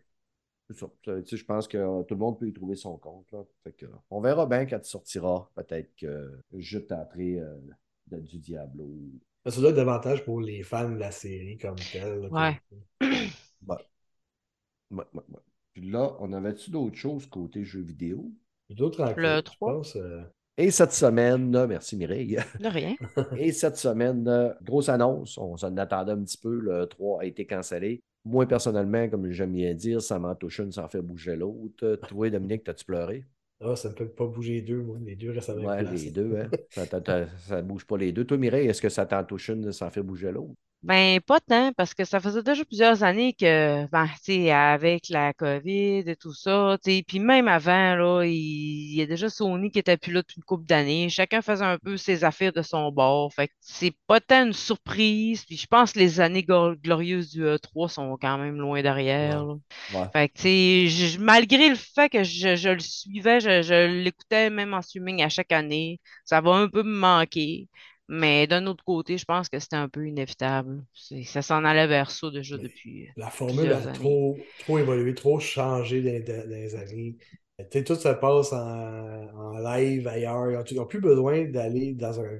[0.71, 0.87] C'est ça.
[1.03, 3.31] Tu sais, Je pense que euh, tout le monde peut y trouver son compte.
[3.33, 3.45] Là.
[3.65, 5.51] Fait que, on verra bien quand il sortira.
[5.55, 7.59] Peut-être que je tenterai euh,
[8.09, 8.89] de- du Diablo.
[9.45, 12.21] Mais Ça doit être davantage pour les fans de la série comme telle.
[12.21, 12.61] là, Ouais.
[13.67, 13.77] Ouais.
[14.91, 15.41] Ouais, ouais, ouais.
[15.73, 18.31] Puis là, on avait-tu d'autres choses côté jeux vidéo?
[18.67, 19.23] Plutôt tranquille.
[19.23, 19.73] Le je 3.
[19.75, 19.97] pense.
[19.97, 20.23] euh,
[20.57, 22.39] Et cette semaine, euh, merci Mireille.
[22.61, 22.95] De rien.
[23.37, 27.25] Et cette semaine, euh, grosse annonce, on s'en attendait un petit peu, le 3 a
[27.25, 28.03] été cancellé.
[28.25, 31.97] Moi, personnellement, comme j'aime bien dire, ça m'en touche une sans faire bouger l'autre.
[32.07, 33.27] Toi, Dominique, t'as-tu pleuré?
[33.61, 34.99] Ah, ça me fait pas bouger les deux, moi.
[35.01, 36.05] Les deux restent même Ouais, place.
[36.05, 36.53] les deux, hein?
[36.69, 36.87] Ça,
[37.39, 38.25] ça bouge pas les deux.
[38.25, 40.55] Toi, Mireille, est-ce que ça t'en touche une sans faire bouger l'autre?
[40.83, 45.11] Ben, pas tant, parce que ça faisait déjà plusieurs années que, ben, tu sais, avec
[45.11, 49.07] la COVID et tout ça, tu sais, puis même avant, là, il, il y a
[49.07, 51.11] déjà Sony qui était plus là depuis une couple d'années.
[51.11, 53.31] Chacun faisait un peu ses affaires de son bord.
[53.35, 55.45] Fait que c'est pas tant une surprise.
[55.45, 59.45] Puis je pense que les années glo- glorieuses du E3 sont quand même loin derrière,
[59.45, 59.57] là.
[59.89, 60.11] Ouais.
[60.13, 64.51] Fait que, tu sais, malgré le fait que je, je le suivais, je, je l'écoutais
[64.51, 67.69] même en streaming à chaque année, ça va un peu me manquer.
[68.11, 70.85] Mais d'un autre côté, je pense que c'était un peu inévitable.
[71.25, 73.09] Ça s'en allait vers ça déjà Mais- depuis.
[73.17, 77.17] La formule a trop, trop évolué, trop changé dans, les- dans les années.
[77.71, 80.51] Tout se passe en, en live ailleurs.
[80.51, 82.39] Ils ont- Ils n'ont plus besoin d'aller dans un.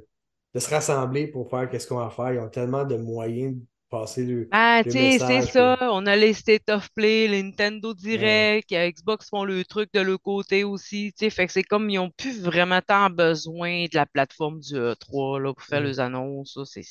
[0.55, 2.33] de se rassembler pour faire qu'est-ce qu'on va faire.
[2.35, 3.55] Ils ont tellement de moyens
[3.91, 4.49] passer le.
[4.53, 5.79] Ah, tu sais, c'est ça.
[5.93, 10.01] On a les State of Play, les Nintendo Direct, euh, Xbox font le truc de
[10.01, 11.13] leur côté aussi.
[11.17, 14.59] Tu sais, fait que c'est comme ils n'ont plus vraiment tant besoin de la plateforme
[14.59, 16.59] du E3 là, pour faire les annonces.
[16.65, 16.83] C'est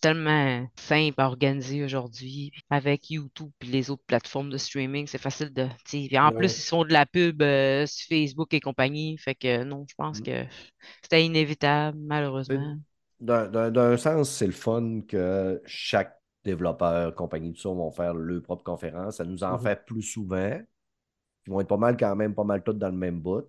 [0.00, 2.50] tellement simple à organiser aujourd'hui.
[2.70, 5.66] Avec YouTube et les autres plateformes de streaming, c'est facile de.
[5.84, 6.32] tu sais, puis en Ouais.
[6.32, 9.18] plus, ils font de la pub euh, sur Facebook et compagnie.
[9.18, 10.22] Fait que non, je pense Mm.
[10.22, 10.44] que
[11.02, 12.78] c'était inévitable, malheureusement.
[13.20, 18.64] D'un sens, c'est le fun que chaque développeur, compagnie, tout ça, vont faire leur propre
[18.64, 19.16] conférence.
[19.18, 19.60] Ça nous en Mhm.
[19.60, 20.58] fait plus souvent.
[21.46, 23.44] Ils vont être pas mal quand même, pas mal tous dans le même bout.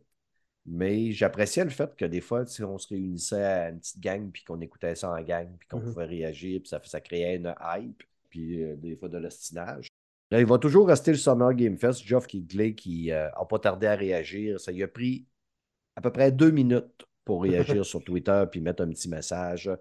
[0.66, 4.30] Mais j'appréciais le fait que des fois, sais, on se réunissait à une petite gang,
[4.32, 5.94] puis qu'on écoutait ça en gang, puis qu'on Mhm.
[5.94, 9.88] pouvait réagir, puis ça, ça créait une hype, puis euh, des fois de l'ostinage.
[10.30, 12.04] Là, il va toujours rester le Summer Game Fest.
[12.04, 14.60] Geoff Kigley qui n'a pas tardé à réagir.
[14.60, 15.26] Ça lui a pris
[15.96, 19.72] à peu près deux minutes pour réagir sur Twitter puis mettre un petit message.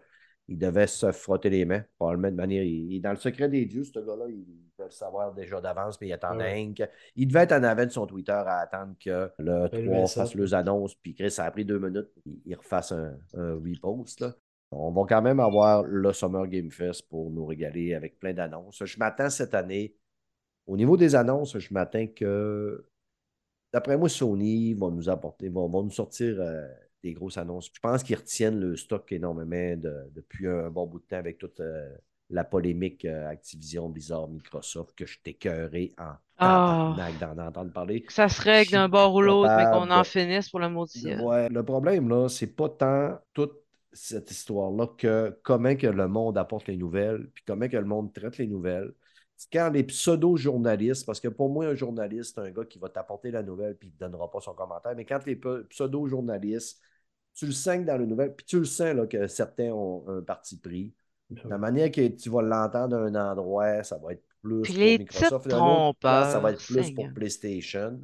[0.48, 2.62] Il devait se frotter les mains, probablement de manière.
[2.62, 4.26] Il, il est dans le secret des dieux, ce gars-là.
[4.28, 4.44] Il
[4.76, 6.52] peut le savoir déjà d'avance, mais il attendait Ouais.
[6.52, 6.84] rien que-
[7.16, 10.06] Il devait être en avant de son Twitter à attendre que le Ben, 3 le
[10.06, 10.20] ça.
[10.22, 13.54] fasse les annonces, puis Chris, ça a pris deux minutes, il, il refasse un, un
[13.54, 14.20] repost.
[14.20, 14.34] là.
[14.70, 18.84] On va quand même avoir le Summer Game Fest pour nous régaler avec plein d'annonces.
[18.84, 19.96] Je m'attends cette année,
[20.66, 22.84] au niveau des annonces, je m'attends que,
[23.72, 26.66] d'après moi, Sony va nous apporter, va, va nous sortir euh,
[27.06, 27.70] des grosses annonces.
[27.72, 31.38] Je pense qu'ils retiennent le stock énormément de- depuis un bon bout de temps avec
[31.38, 31.88] tout euh,
[32.30, 38.02] la polémique euh, Activision, Blizzard, Microsoft, que je t'écœurais en d'en entendre parler.
[38.02, 40.84] Que ça se règle d'un bord ou l'autre, mais qu'on en finisse pour le mot
[40.84, 41.20] de ciel.
[41.20, 43.54] Ouais, le problème, là, c'est pas tant toute
[43.92, 48.12] cette histoire-là que comment que le monde apporte les nouvelles, puis comment que le monde
[48.12, 48.92] traite les nouvelles.
[49.38, 52.88] C'est quand les pseudo-journalistes, parce que pour moi, un journaliste, c'est un gars qui va
[52.88, 56.80] t'apporter la nouvelle puis il ne donnera pas son commentaire, mais quand les pseudo-journalistes,
[57.36, 60.04] tu le sens que dans les nouvelles, puis tu le sens là, que certains ont
[60.08, 60.92] un parti pris.
[61.44, 64.82] La manière que tu vas l'entendre à un endroit, ça va être plus Puis pour
[64.82, 65.48] les Microsoft.
[65.48, 67.12] D'un autre ça va être plus pour.
[67.12, 68.00] PlayStation.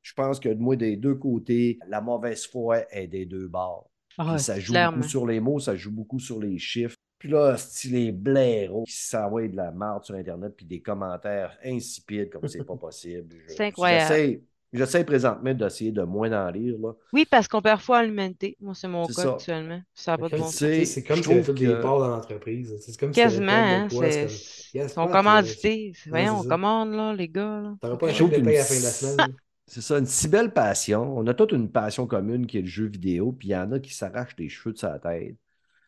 [0.00, 3.90] Je pense que moi, des deux côtés, la mauvaise foi est des deux bords.
[4.18, 4.98] Ah, Puis ça joue clairement.
[4.98, 6.96] beaucoup sur les mots, ça joue beaucoup sur les chiffres.
[7.18, 11.56] Puis là, style les blaireaux qui s'envoient de la marde sur Internet, puis des commentaires
[11.64, 13.36] insipides comme c'est pas possible.
[13.46, 14.42] C'est incroyable.
[14.72, 16.76] J'essaie, présentement d'essayer de moins en lire.
[16.80, 16.92] Là.
[17.12, 18.56] Oui, parce qu'on perd foi à l'humanité.
[18.60, 19.32] Moi, c'est mon C'est cas ça.
[19.34, 19.80] actuellement.
[19.94, 22.74] Ça pas de bon C'est comme je si fait des parts dans l'entreprise.
[22.80, 27.60] C'est comme Quasiment, hein, c'est- c'est Yes, Voyons, c'est on commande, là, les gars.
[27.60, 27.76] là.
[27.80, 29.36] T'auras pas un Je chèque trouve de paye à la qu'une- fin de la semaine.
[29.66, 31.16] C'est ça, une si belle passion.
[31.16, 33.70] On a toute une passion commune qui est le jeu vidéo, puis il y en
[33.72, 35.36] a qui s'arrachent les cheveux de sa tête.
[35.36, 35.36] Tu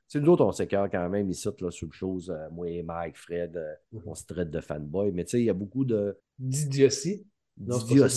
[0.09, 2.83] sais, nous autres, on s'écœure quand même ici, là, sur le chose, euh, moi et
[2.83, 4.03] Mike, Fred, euh, Mhm.
[4.07, 7.27] on se traite de fanboy, mais tu sais, il y a beaucoup de, D'idiotie.
[7.57, 8.09] Non, c'est pas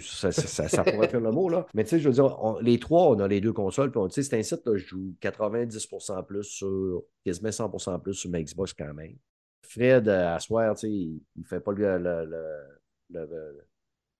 [0.00, 1.66] ça ça, ça, pourrait faire le mot, là.
[1.74, 4.00] Mais tu sais, je veux dire, on- les trois, on a les deux consoles, puis
[4.00, 8.14] on- tu sais, c'est un site, là, je joue 90% plus sur, quasiment 100% plus
[8.14, 9.14] sur ma Xbox quand même.
[9.62, 12.24] Fred, euh, à soir, tu sais, il, il fait pas le, le,
[13.10, 13.67] le, le,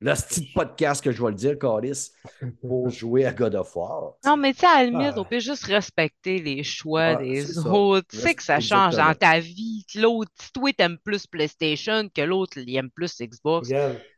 [0.01, 2.11] le- le style podcast que je vais le dire, Calis,
[2.61, 4.15] pour jouer à God of War.
[4.25, 5.21] Non, mais tu sais, à la limite, Ah.
[5.21, 8.07] on peut juste respecter les choix Ah, des autres.
[8.11, 9.85] Tu sais que ça change dans ta vie.
[9.93, 13.71] que L'autre, si toi, t'aimes plus PlayStation, que l'autre, il aime plus Xbox.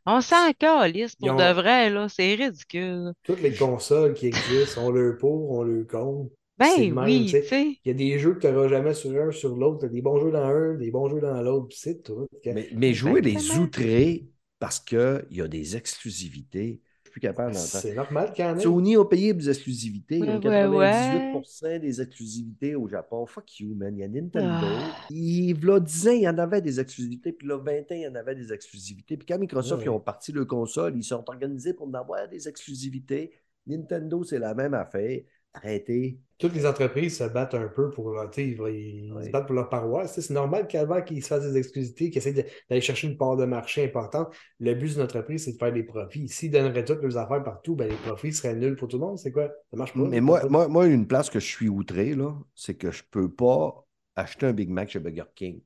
[0.05, 2.07] On s'en calisse pour ont- de vrai, là.
[2.09, 3.13] C'est ridicule.
[3.23, 6.31] toutes les consoles qui existent, on le pour, on le contre.
[6.57, 7.77] Ben même, oui, tu sais.
[7.83, 9.79] Il y a des jeux que tu n'auras jamais sur un, sur l'autre.
[9.79, 12.27] Tu as des bons jeux dans un, des bons jeux dans l'autre, puis c'est tout.
[12.45, 13.63] Mais, mais jouer les Exactement.
[13.63, 14.27] outrés
[14.61, 16.83] parce qu'il y a des exclusivités.
[17.03, 17.81] Je suis plus capable d'entendre.
[17.81, 18.61] C'est normal qu'il y en ait.
[18.61, 20.19] Sony a payé des exclusivités.
[20.19, 23.25] Ils ont Ouais, ouais, 98% des exclusivités au Japon.
[23.25, 23.97] Fuck you, man.
[23.97, 24.67] Il y a Nintendo.
[24.67, 25.05] Ah.
[25.09, 27.33] Il y a 10 ans, il y en avait des exclusivités.
[27.33, 29.17] Puis là, 20 ans, il y en avait des exclusivités.
[29.17, 29.87] Puis quand Microsoft Ouais.
[29.87, 33.31] ils ont parti le console, ils sont organisés pour en avoir des exclusivités.
[33.65, 35.21] Nintendo, c'est la même affaire.
[35.53, 36.17] Arrêtez.
[36.37, 40.19] Toutes les entreprises se battent un peu pour, ils, ils se battent pour leur paroisse.
[40.19, 43.45] C'est normal qu'avant qu'ils se fassent des exclusivités, qu'ils essaient d'aller chercher une part de
[43.45, 44.33] marché importante.
[44.59, 46.27] Le but d'une entreprise, c'est de faire des profits.
[46.29, 49.19] S'ils donneraient toutes leurs affaires partout, ben, les profits seraient nuls pour tout le monde.
[49.19, 49.49] C'est quoi?
[49.69, 49.99] Ça marche pas?
[49.99, 53.29] Mais moi, moi, moi, une place que je suis outré, là, c'est que je peux
[53.29, 53.85] pas
[54.15, 55.61] acheter un Big Mac chez Burger King.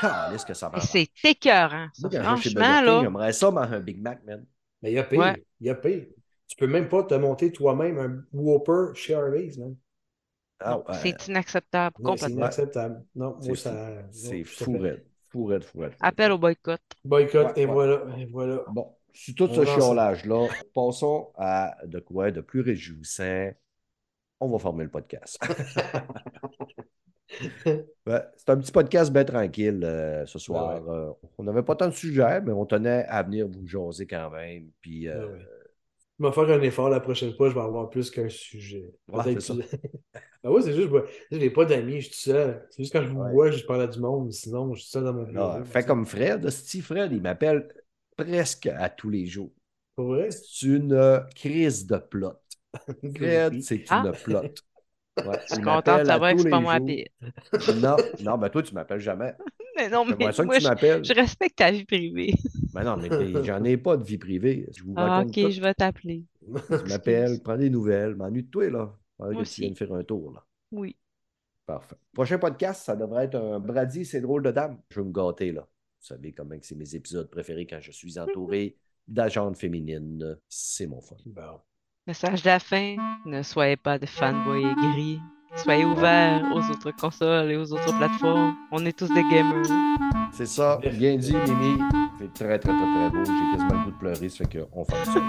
[0.00, 0.80] Calisse que ça va.
[0.80, 3.00] C'est écœurant, Franchement, King, là.
[3.02, 4.44] j'aimerais ça manger un Big Mac, man.
[4.82, 5.18] Mais il y a pire.
[5.18, 5.42] Ouais.
[5.60, 6.06] Il y a pire.
[6.48, 9.76] Tu peux même pas te monter toi-même un Whopper chez Harvey's, man.
[10.60, 10.84] Ah, ouais.
[11.02, 13.04] C'est inacceptable, Non, C'est inacceptable.
[13.14, 13.62] Non, C'est moi, fou.
[13.62, 13.88] ça.
[14.10, 15.04] C'est fou, raide.
[15.28, 15.92] Fou, raide, fou, raide.
[16.00, 16.80] Appel au boycott.
[17.04, 17.72] Boycott, Ouais, et ouais.
[17.72, 18.02] voilà.
[18.18, 18.64] Et voilà.
[18.72, 23.50] Bon, sur tout On ce chiolage-là, passons à de quoi de plus réjouissant.
[24.40, 25.38] On va former le podcast.
[28.06, 30.82] Ouais, c'est un petit podcast bien tranquille euh, ce soir.
[30.82, 34.06] Ouais, Euh, on n'avait pas tant de sujets, mais on tenait à venir vous jaser
[34.06, 34.70] quand même.
[34.80, 35.46] Puis, euh, Ouais, ouais.
[36.20, 38.92] Je vais faire un effort la prochaine fois, je vais avoir plus qu'un sujet.
[39.08, 39.54] Ouais, Peut-être c'est
[40.44, 42.66] ah ouais, c'est juste, moi, je n'ai pas d'amis, je suis tout seul.
[42.70, 43.30] C'est juste quand je vous Ouais.
[43.30, 45.50] vois, je parle à du monde, sinon je suis seul dans mon bureau.
[45.50, 46.48] là, fais comme Fred.
[46.50, 47.68] Steve Fred, il m'appelle
[48.16, 49.52] presque à tous les jours.
[50.30, 52.34] C'est une euh, crise de plot.
[53.14, 54.06] Fred, c'est Ah.
[54.06, 54.50] une plot.
[55.24, 56.80] Ouais, Je suis il contente de m'appelle à savoir que tous c'est pas les moi
[56.80, 57.08] pire.
[57.66, 59.34] Non, non, ben toi, tu m'appelles jamais.
[59.78, 62.34] Mais non, mais moi je, respecte ta vie privée.
[62.74, 63.08] Ben non, mais
[63.44, 64.68] j'en ai pas de vie privée.
[64.76, 65.50] Je vous Ah, raconte ok, tout.
[65.50, 66.24] je vais t'appeler.
[66.68, 68.94] Tu m'appelles, prends des nouvelles, m'ennuie de toi, là.
[69.18, 69.74] Moi que tu viennes aussi.
[69.74, 70.44] faire un tour, là.
[70.72, 70.96] Oui.
[71.66, 71.96] Parfait.
[72.12, 74.78] Prochain podcast, ça devrait être un Brady, c'est drôle de dame.
[74.90, 75.62] Je veux me gâter, là.
[75.62, 78.76] Vous savez comment que c'est mes épisodes préférés quand je suis entouré
[79.06, 80.38] d'agentes féminines.
[80.48, 81.16] C'est mon fun.
[81.26, 81.60] Bon.
[82.06, 85.18] Message de la fin, ne soyez pas de fanboy aigris.
[85.56, 88.54] Soyez ouverts aux autres consoles et aux autres plateformes.
[88.70, 89.66] On est tous des gamers.
[90.32, 90.78] C'est ça.
[90.92, 91.82] Bien dit, Mimi.
[92.18, 93.24] C'est très, très, très, très beau.
[93.24, 95.20] J'ai quasiment le goût de pleurer, ça fait qu'on fait ça.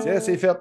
[0.00, 0.58] Tiens, c'est fait.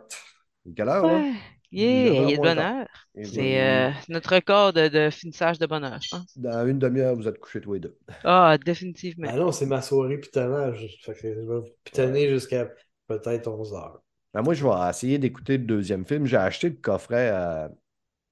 [0.76, 1.14] Quelle heure, là?
[1.14, 1.34] Ouais.
[1.74, 2.88] Yeah, il est de bonne heure.
[3.24, 6.38] C'est euh, notre record de, de finissage de bonne heure, je pense.
[6.38, 7.98] Dans une demi-heure, vous êtes couchés tous les deux.
[8.24, 9.28] Ah, définitivement.
[9.30, 10.98] Ah non, c'est ma soirée pitonnage.
[11.02, 12.70] Fait que je vais pitonner jusqu'à
[13.08, 14.02] peut-être 11 heures.
[14.34, 16.26] Ben, moi, je vais essayer d'écouter le deuxième film.
[16.26, 17.70] J'ai acheté le coffret à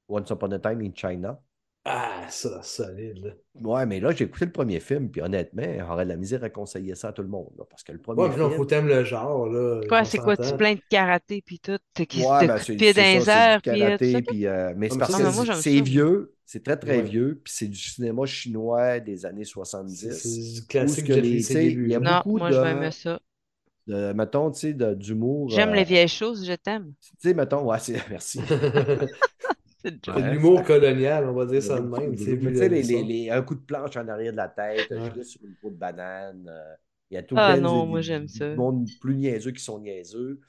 [0.10, 1.40] Once Upon a Time in China.
[1.86, 3.32] Ah, ça, solide, là.
[3.62, 6.50] Ouais, mais là, j'ai écouté le premier film, puis honnêtement, j'aurais de la misère à
[6.50, 7.52] conseiller ça à tout le monde.
[7.58, 8.58] là, parce que le premier Ouais, puis non, film.
[8.58, 9.82] faut t'aimer le genre, là.
[9.88, 11.78] Quoi, c'est quoi, tu plein de karaté puis tout?
[11.94, 14.06] Qui Ouais, ben, c'est pied c'est dans les ça, c'est airs, du puis euh, tout
[14.10, 17.04] karaté, puis, euh, mais c'est parce ça, que moi, c'est vieux, c'est très très Ouais.
[17.04, 19.46] vieux, puis c'est du cinéma chinois des années
[19.86, 20.12] C'est 70.
[20.12, 22.00] c'est du classique que les- il y a.
[22.00, 23.20] Non, beaucoup moi, de- je vais aimer ça.
[23.88, 25.56] De, mettons, tu sais, d'humour.
[25.56, 26.96] J'aime euh, les vieilles choses, je t'aime.
[27.20, 27.78] Tu sais, mettons, ouais,
[28.10, 28.42] merci.
[29.84, 32.16] C'est Ouais, l'humour colonial, on va dire ça de même.
[32.16, 32.24] tu
[32.56, 35.10] sais, les, les- les- un coup de planche en arrière de la tête, Ouais.
[35.16, 36.48] je sur une peau de banane.
[36.50, 36.76] euh,
[37.12, 38.56] Il y a tout Ah non, moi, j'aime ça.
[38.56, 40.40] monde plus niaiseux qui sont niaiseux.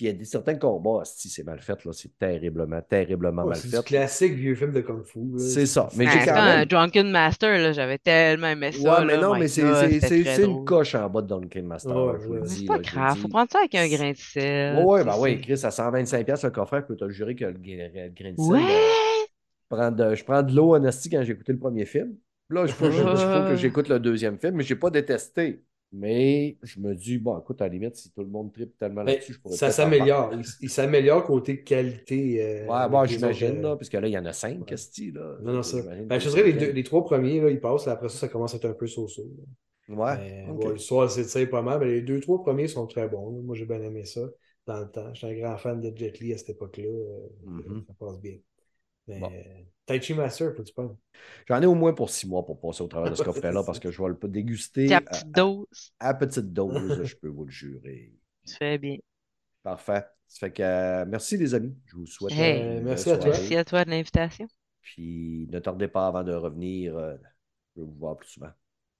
[0.00, 3.44] Puis il y a des, certains combats, si c'est mal fait, là, c'est terriblement, terriblement
[3.44, 3.84] mal c'est fait.
[3.84, 5.18] classique vieux film de Kung Fu.
[5.36, 5.90] C'est ça.
[5.94, 6.64] Mais Ah, j'ai c'est quand comme un même.
[6.64, 8.78] Drunken Master, là, j'avais tellement aimé ça.
[9.00, 11.62] Ouais, mais là, non, mais c'est c'est- c'est- c'est une coche en bas de Duncan
[11.64, 12.46] Master, Ouais, je vous le ouais.
[12.46, 12.60] Mais dis.
[12.60, 14.76] c'est pas là, grave, faut prendre ça avec un grain de sel.
[14.78, 17.34] Ouais, ouais, ben sais, oui, c'est- Chris, à 125$ le coffret, je peux te jurer
[17.36, 18.46] que le, gra- le grain de sel.
[18.46, 18.60] Ouais!
[19.70, 22.14] je prends de, je prends de l'eau en quand j'ai écouté le premier film.
[22.48, 22.86] Là, je- il faut
[23.50, 25.62] que j'écoute le deuxième film, mais je n'ai pas détesté.
[25.92, 29.02] Mais je me dis, bon, écoute, à la limite, si tout le monde tripe tellement
[29.02, 30.32] Mais là-dessus, je pourrais ça s'améliore.
[30.34, 32.40] Il, il s'améliore côté qualité.
[32.42, 34.58] euh, Ouais, bon, j'imagine, autres, euh, là, parce que là, il y en a cinq,
[34.60, 34.64] ouais.
[34.66, 35.38] qu'est-ce là.
[35.42, 35.82] Non, non, ça.
[35.82, 37.88] Ben, je dirais, les, deux- les trois premiers, là, ils passent.
[37.88, 39.94] Après ça, ça commence à être un peu là.
[39.96, 40.16] Ouais.
[40.18, 40.60] Mais, ok.
[40.62, 43.32] bon, L'histoire s'étire pas mal, mais les deux, trois premiers sont très bons.
[43.34, 43.42] là.
[43.42, 44.20] Moi, j'ai bien aimé ça
[44.66, 45.12] dans le temps.
[45.14, 46.84] J'étais un grand fan de Jet Li à cette époque-là.
[46.84, 47.82] euh, Mhm.
[47.88, 48.36] Ça passe bien.
[49.06, 49.30] Mais Bon.
[49.86, 50.96] Tai Chi Master, faut-tu penses?
[51.48, 53.80] J'en ai au moins pour six mois pour passer au travers de ce coffret-là parce
[53.80, 57.50] que je vais le déguster à, petite dose, à petite dose, je peux vous le
[57.50, 58.12] jurer.
[58.46, 58.96] tu fais bien.
[59.62, 60.04] Parfait.
[60.28, 61.76] Ça fait que euh, merci les amis.
[61.86, 62.80] Je vous souhaite Hey.
[62.82, 63.30] Merci à toi.
[63.30, 64.46] Merci à toi de l'invitation.
[64.80, 66.96] Puis ne tardez pas avant de revenir.
[66.96, 67.16] euh,
[67.74, 68.50] je veux vous voir plus souvent.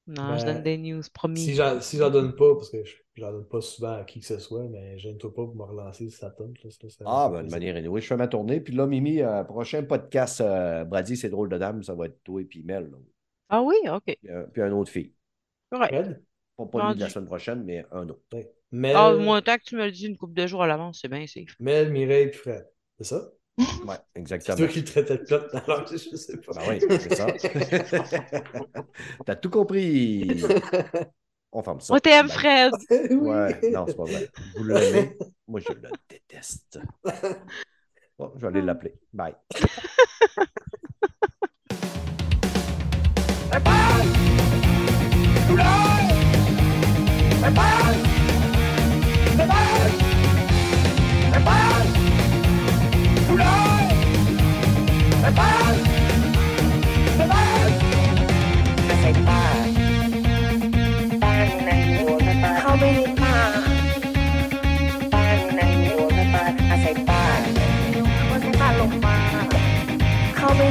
[0.07, 1.39] Non, je donne des news, promis.
[1.41, 4.21] Si j'en si j'en donne pas, parce que je- j'en donne pas souvent à qui
[4.21, 6.63] que ce soit, mais gêne-toi pas pour me relancer si ça tente.
[6.65, 8.61] là, ça- ça- Ah, ben, de manière anyway, je fais ma tournée.
[8.61, 12.21] Puis là, Mimi, euh, prochain podcast, euh, Brady, c'est drôle de dame, ça va être
[12.25, 12.91] toi et puis Mel.
[12.91, 12.97] là.
[13.51, 14.03] Ah oui, ok.
[14.05, 15.13] Puis, euh, puis un autre fille.
[15.71, 15.95] Correct.
[15.95, 16.23] Fred?
[16.57, 18.21] Pas, pas lui de la semaine prochaine, mais un autre.
[18.33, 18.53] Ouais.
[18.73, 20.99] Mel, Ah, moi, tant que tu me le dis une couple de jours à l'avance,
[21.03, 21.55] c'est bien safe.
[21.61, 22.67] Mel, Mireille et Fred.
[22.99, 23.31] C'est ça?
[23.87, 24.57] Ouais, C'est exactement.
[24.59, 26.53] toi qui le traitais de plate dans l'heure, je sais pas.
[26.55, 27.27] Ben oui, c'est ça.
[29.27, 30.43] T'as tout compris.
[31.53, 31.93] On ferme ça.
[31.93, 32.37] Moi, t'aimes Bye.
[32.37, 32.73] Fred.
[33.11, 33.17] Oui.
[33.17, 34.29] Ouais, non, c'est pas vrai.
[34.57, 35.17] Vous l'aimez.
[35.49, 36.79] Moi, je le déteste.
[38.17, 38.95] Bon, je vais aller l'appeler.
[39.13, 39.35] Bye.
[45.57, 45.90] เ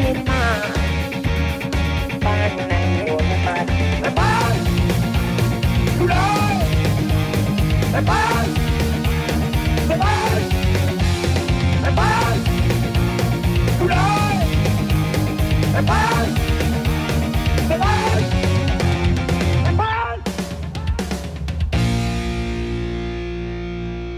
[0.09, 0.31] ห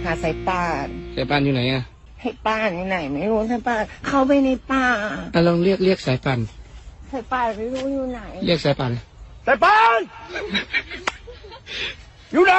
[0.10, 1.91] าสายป่านสายป่านอยู่ไหนอะ
[2.22, 4.86] ให้ป้านไหนไม่รู้สายป่านเข้าไปในป่า
[5.34, 6.40] อะลองเรียกเรียกสายป่าน
[7.12, 8.92] สายป่านไม่รู้อยู่ไหน เรียกสายป่าน
[9.48, 10.00] สายป่าน
[12.32, 12.54] อยู่ไหน